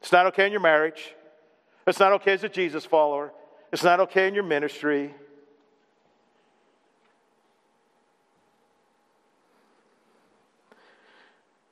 [0.00, 1.14] It's not okay in your marriage.
[1.86, 3.32] It's not okay as a Jesus follower.
[3.72, 5.14] It's not okay in your ministry.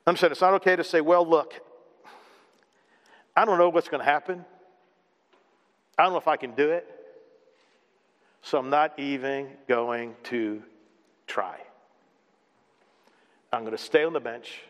[0.05, 1.53] I'm saying it's not okay to say, well, look,
[3.35, 4.43] I don't know what's going to happen.
[5.97, 7.02] I don't know if I can do it.
[8.43, 10.61] So I'm not even going to
[11.27, 11.57] try.
[13.51, 14.61] I'm going to stay on the bench.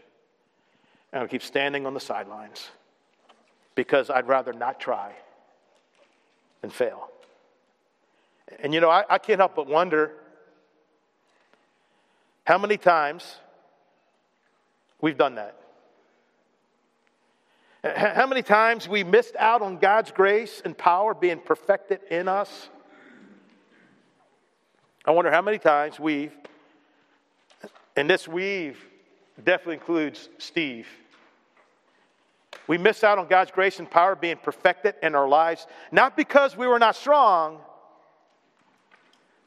[1.12, 2.70] I'm going to keep standing on the sidelines
[3.76, 5.14] because I'd rather not try
[6.62, 7.10] than fail.
[8.60, 10.12] And you know, I, I can't help but wonder
[12.46, 13.38] how many times
[15.02, 15.58] we've done that.
[17.84, 22.70] How many times we missed out on God's grace and power being perfected in us?
[25.06, 26.32] I wonder how many times we've,
[27.96, 28.78] and this we've
[29.44, 30.88] definitely includes Steve.
[32.68, 36.56] We miss out on God's grace and power being perfected in our lives, not because
[36.56, 37.60] we were not strong,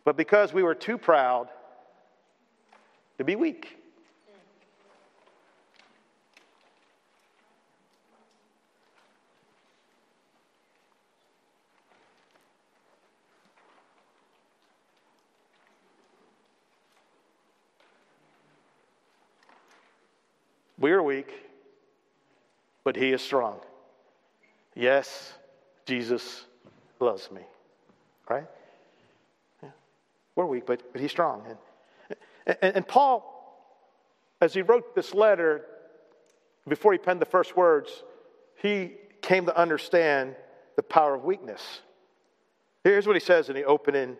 [0.05, 1.49] but because we were too proud
[3.19, 3.79] to be weak.
[20.79, 21.33] We are weak,
[22.85, 23.61] but He is strong.
[24.75, 25.33] Yes,
[25.87, 26.45] Jesus
[27.01, 27.41] loves me.
[28.29, 28.47] Right?
[29.63, 29.71] Yeah.
[30.35, 31.45] We're weak, but, but He's strong.
[32.47, 33.33] And, and, and Paul,
[34.41, 35.65] as he wrote this letter,
[36.69, 38.03] before he penned the first words,
[38.57, 40.37] he came to understand
[40.77, 41.81] the power of weakness.
[42.85, 44.17] Here's what he says in the opening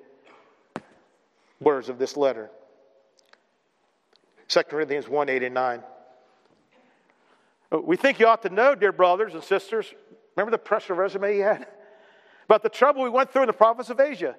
[1.61, 2.51] words of this letter
[4.49, 5.83] 2 Corinthians 1 8 and 9.
[7.73, 9.93] Uh, we think you ought to know, dear brothers and sisters,
[10.37, 11.67] remember the pressure resume he had?
[12.45, 14.37] About the trouble we went through in the province of Asia.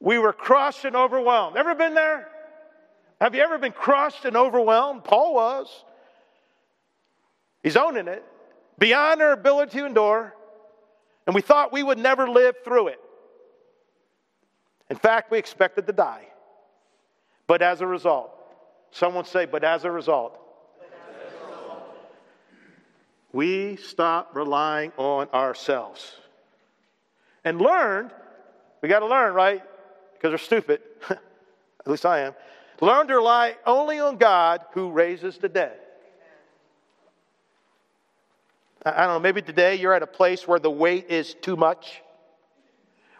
[0.00, 1.56] We were crushed and overwhelmed.
[1.56, 2.28] Ever been there?
[3.20, 5.04] Have you ever been crushed and overwhelmed?
[5.04, 5.84] Paul was.
[7.62, 8.24] He's owning it.
[8.78, 10.34] Beyond our ability to endure.
[11.26, 13.00] And we thought we would never live through it.
[14.90, 16.28] In fact, we expected to die.
[17.46, 18.30] But as a result,
[18.90, 20.38] someone say, but as a result,
[23.36, 26.16] we stop relying on ourselves
[27.44, 28.10] and learned,
[28.80, 29.62] we got to learn, right?
[30.14, 30.80] Because we're stupid.
[31.10, 31.20] At
[31.86, 32.34] least I am.
[32.80, 35.76] Learn to rely only on God who raises the dead.
[38.86, 42.00] I don't know, maybe today you're at a place where the weight is too much,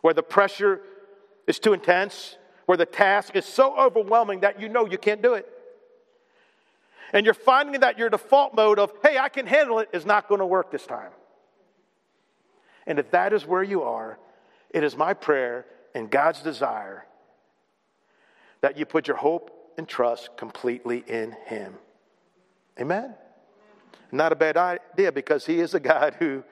[0.01, 0.81] where the pressure
[1.47, 5.35] is too intense, where the task is so overwhelming that you know you can't do
[5.35, 5.47] it
[7.13, 10.29] and you're finding that your default mode of, hey, I can handle it, is not
[10.29, 11.11] going to work this time.
[12.87, 14.19] And if that is where you are,
[14.71, 17.07] it is my prayer and God's desire
[18.61, 21.75] that you put your hope and trust completely in Him.
[22.81, 23.15] Amen?
[24.13, 26.45] Not a bad idea because He is a God who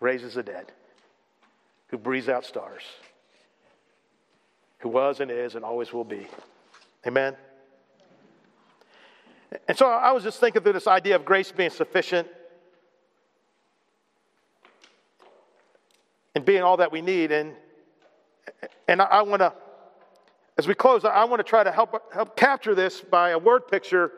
[0.00, 0.72] raises the dead,
[1.88, 2.82] who breathes out stars,
[4.78, 6.26] who was and is and always will be.
[7.06, 7.36] Amen?
[9.68, 12.28] And so I was just thinking through this idea of grace being sufficient
[16.34, 17.32] and being all that we need.
[17.32, 17.54] And,
[18.88, 19.52] and I, want to,
[20.58, 23.68] as we close, I want to try to help, help capture this by a word
[23.68, 24.12] picture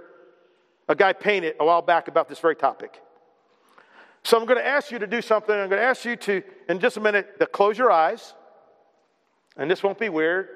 [0.88, 3.00] a guy painted a while back about this very topic.
[4.24, 5.54] So I'm going to ask you to do something.
[5.54, 8.34] I'm going to ask you to, in just a minute, to close your eyes.
[9.56, 10.48] And this won't be weird,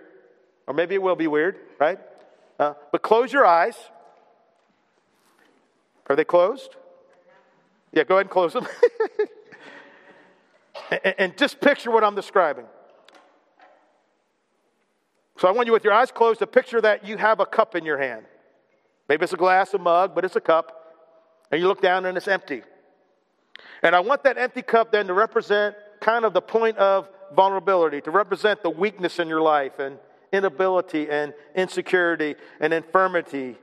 [0.67, 1.99] or maybe it will be weird, right?
[2.59, 3.77] Uh, but close your eyes.
[6.13, 6.77] Are they closed?
[7.91, 8.69] Yeah, go ahead and close them.
[10.91, 12.67] and, and just picture what I'm describing.
[15.39, 17.75] So I want you, with your eyes closed, to picture that you have a cup
[17.75, 18.27] in your hand.
[19.09, 21.07] Maybe it's a glass, a mug, but it's a cup.
[21.51, 22.61] And you look down and it's empty.
[23.83, 28.03] And I want that empty cup then to represent kind of the point of vulnerability,
[28.03, 29.99] to represent the weakness in your life and
[30.31, 33.57] inability and insecurity and infirmity,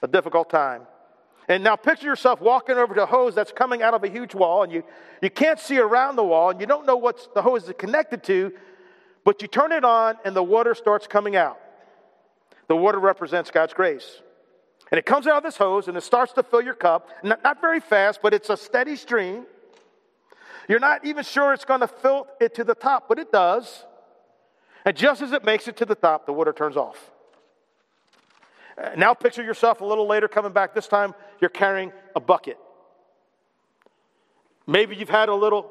[0.00, 0.82] a difficult time.
[1.52, 4.34] And now picture yourself walking over to a hose that's coming out of a huge
[4.34, 4.82] wall, and you,
[5.20, 8.24] you can't see around the wall, and you don't know what the hose is connected
[8.24, 8.52] to,
[9.22, 11.60] but you turn it on, and the water starts coming out.
[12.68, 14.22] The water represents God's grace.
[14.90, 17.10] And it comes out of this hose, and it starts to fill your cup.
[17.22, 19.44] Not, not very fast, but it's a steady stream.
[20.70, 23.84] You're not even sure it's going to fill it to the top, but it does.
[24.86, 27.10] And just as it makes it to the top, the water turns off.
[28.96, 30.74] Now picture yourself a little later coming back.
[30.74, 32.56] This time you're carrying a bucket.
[34.66, 35.70] Maybe you've had a little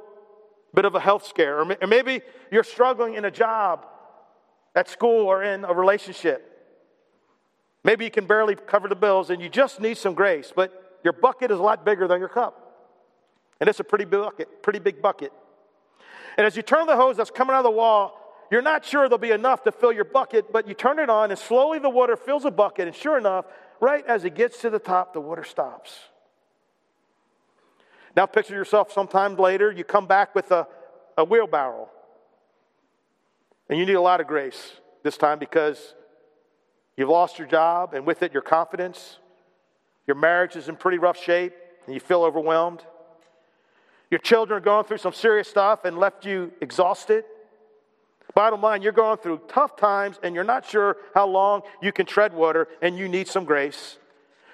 [0.76, 3.88] bit of a health scare, or maybe you're struggling in a job,
[4.76, 6.48] at school, or in a relationship.
[7.84, 11.14] Maybe you can barely cover the bills and you just need some grace, but your
[11.14, 12.58] bucket is a lot bigger than your cup.
[13.60, 15.32] And it's a pretty big bucket, pretty big bucket.
[16.38, 18.18] And as you turn the hose that's coming out of the wall,
[18.52, 21.32] you're not sure there'll be enough to fill your bucket, but you turn it on
[21.32, 22.88] and slowly the water fills the bucket.
[22.88, 23.46] And sure enough,
[23.82, 26.00] right as it gets to the top, the water stops.
[28.16, 30.68] Now picture yourself sometime later, you come back with a,
[31.18, 31.90] a wheelbarrow.
[33.70, 34.74] And you need a lot of grace
[35.04, 35.96] this time because
[36.98, 39.18] you've lost your job and with it your confidence.
[40.08, 41.54] Your marriage is in pretty rough shape
[41.86, 42.84] and you feel overwhelmed.
[44.10, 47.24] Your children are going through some serious stuff and left you exhausted.
[48.34, 52.06] Bottom line, you're going through tough times and you're not sure how long you can
[52.06, 53.98] tread water and you need some grace.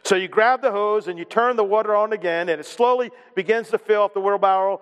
[0.04, 3.12] So you grab the hose and you turn the water on again and it slowly
[3.36, 4.82] begins to fill up the wheelbarrow.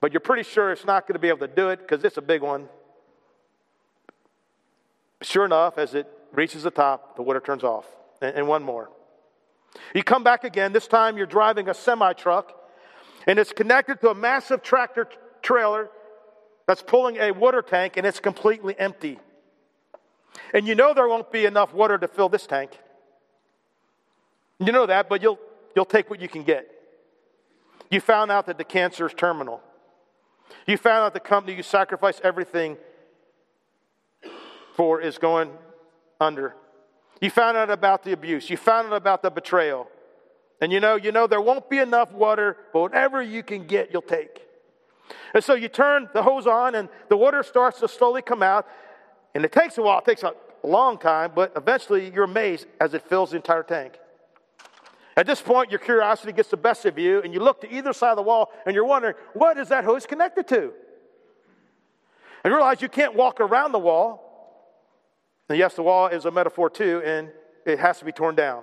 [0.00, 2.16] But you're pretty sure it's not going to be able to do it because it's
[2.16, 2.68] a big one.
[5.22, 7.86] Sure enough, as it reaches the top, the water turns off.
[8.22, 8.90] And, one more.
[9.94, 10.72] You come back again.
[10.72, 12.52] This time you're driving a semi truck
[13.26, 15.08] and it's connected to a massive tractor
[15.42, 15.90] trailer
[16.68, 19.18] that's pulling a water tank and it's completely empty.
[20.52, 22.78] And you know there won't be enough water to fill this tank.
[24.60, 25.38] You know that, but you'll,
[25.74, 26.70] you'll take what you can get.
[27.90, 29.62] You found out that the cancer is terminal.
[30.66, 32.76] You found out the company you sacrificed everything
[34.74, 35.50] for is going
[36.20, 36.54] under.
[37.22, 38.50] You found out about the abuse.
[38.50, 39.88] You found out about the betrayal.
[40.60, 43.90] And you know, you know there won't be enough water, but whatever you can get,
[43.90, 44.47] you'll take.
[45.34, 48.66] And so you turn the hose on, and the water starts to slowly come out.
[49.34, 50.32] And it takes a while, it takes a
[50.62, 53.98] long time, but eventually you're amazed as it fills the entire tank.
[55.16, 57.92] At this point, your curiosity gets the best of you, and you look to either
[57.92, 60.72] side of the wall, and you're wondering, what is that hose connected to?
[62.44, 64.24] And you realize you can't walk around the wall.
[65.48, 67.30] And yes, the wall is a metaphor too, and
[67.66, 68.62] it has to be torn down.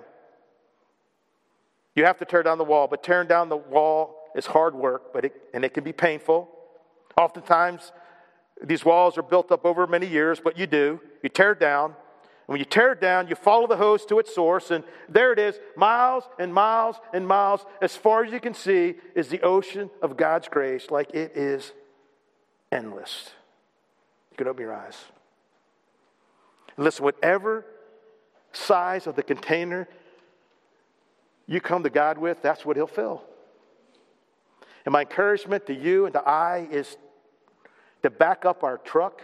[1.94, 5.12] You have to tear down the wall, but tearing down the wall is hard work,
[5.12, 6.48] but it, and it can be painful.
[7.16, 7.92] Oftentimes,
[8.62, 11.00] these walls are built up over many years, but you do.
[11.22, 11.86] You tear down.
[11.90, 15.32] And when you tear it down, you follow the hose to its source, and there
[15.32, 19.40] it is, miles and miles and miles, as far as you can see, is the
[19.40, 21.72] ocean of God's grace, like it is
[22.70, 23.30] endless.
[24.30, 24.96] You can open your eyes.
[26.76, 27.64] And listen, whatever
[28.52, 29.88] size of the container
[31.46, 33.22] you come to God with, that's what He'll fill.
[34.86, 36.96] And my encouragement to you and to I is
[38.04, 39.20] to back up our truck,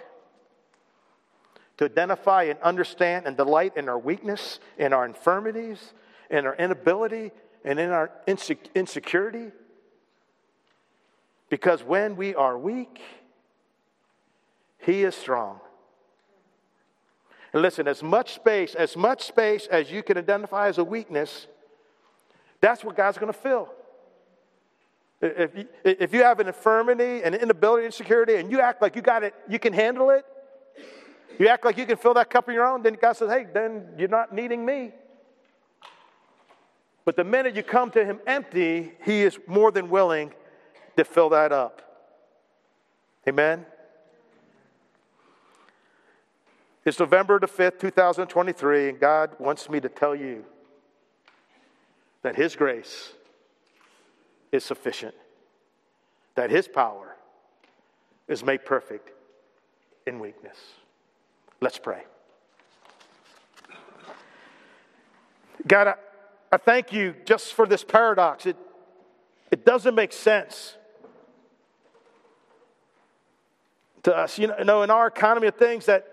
[1.79, 5.95] to identify and understand and delight in our weakness, in our infirmities,
[6.31, 7.31] in our inability,
[7.65, 9.53] and in our insecurity.
[11.49, 13.01] Because when we are weak,
[14.79, 15.61] He is strong.
[17.53, 21.47] And listen, as much space, as much space as you can identify as a weakness,
[22.61, 23.69] that's what God's going to fill.
[25.23, 29.03] If you, if you have an infirmity, an inability, insecurity, and you act like you
[29.03, 30.25] got it, you can handle it,
[31.39, 33.47] you act like you can fill that cup on your own, then God says, hey,
[33.55, 34.91] then you're not needing me.
[37.05, 40.33] But the minute you come to Him empty, He is more than willing
[40.97, 41.83] to fill that up.
[43.29, 43.65] Amen?
[46.85, 50.45] It's November the 5th, 2023, and God wants me to tell you
[52.23, 53.13] that His grace
[54.53, 55.15] is sufficient,
[56.35, 57.17] that His power
[58.29, 59.11] is made perfect
[60.07, 60.57] in weakness.
[61.61, 62.05] Let's pray.
[65.67, 65.95] God, I,
[66.51, 68.47] I thank you just for this paradox.
[68.47, 68.57] It,
[69.51, 70.77] it doesn't make sense
[74.03, 74.39] to us.
[74.39, 76.07] You know, in our economy of things, that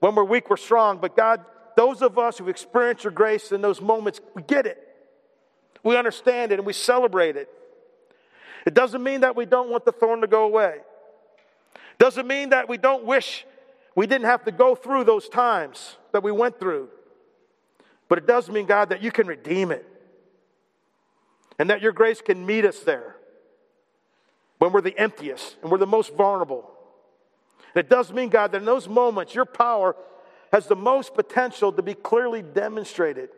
[0.00, 0.98] when we're weak, we're strong.
[0.98, 1.44] But God,
[1.76, 4.80] those of us who experience your grace in those moments, we get it.
[5.82, 7.48] We understand it and we celebrate it.
[8.64, 10.78] It doesn't mean that we don't want the thorn to go away.
[11.74, 13.44] It Doesn't mean that we don't wish
[13.94, 16.88] we didn't have to go through those times that we went through.
[18.08, 19.86] But it does mean, God, that you can redeem it.
[21.58, 23.16] And that your grace can meet us there
[24.58, 26.70] when we're the emptiest and we're the most vulnerable.
[27.74, 29.94] And it does mean, God, that in those moments, your power
[30.52, 33.30] has the most potential to be clearly demonstrated.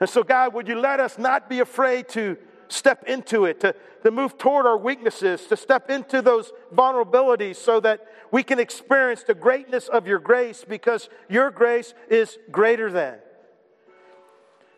[0.00, 2.36] And so, God, would you let us not be afraid to
[2.72, 7.80] step into it, to, to move toward our weaknesses, to step into those vulnerabilities so
[7.80, 13.18] that we can experience the greatness of your grace because your grace is greater than.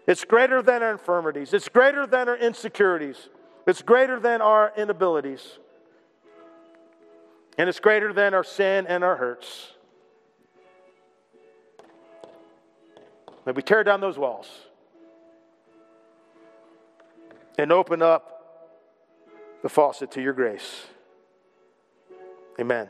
[0.07, 3.29] It's greater than our infirmities, it's greater than our insecurities,
[3.67, 5.59] it's greater than our inabilities,
[7.57, 9.73] and it's greater than our sin and our hurts.
[13.47, 14.49] May we tear down those walls
[17.59, 18.29] and open up
[19.63, 20.87] the faucet to your grace.
[22.61, 22.89] Amen.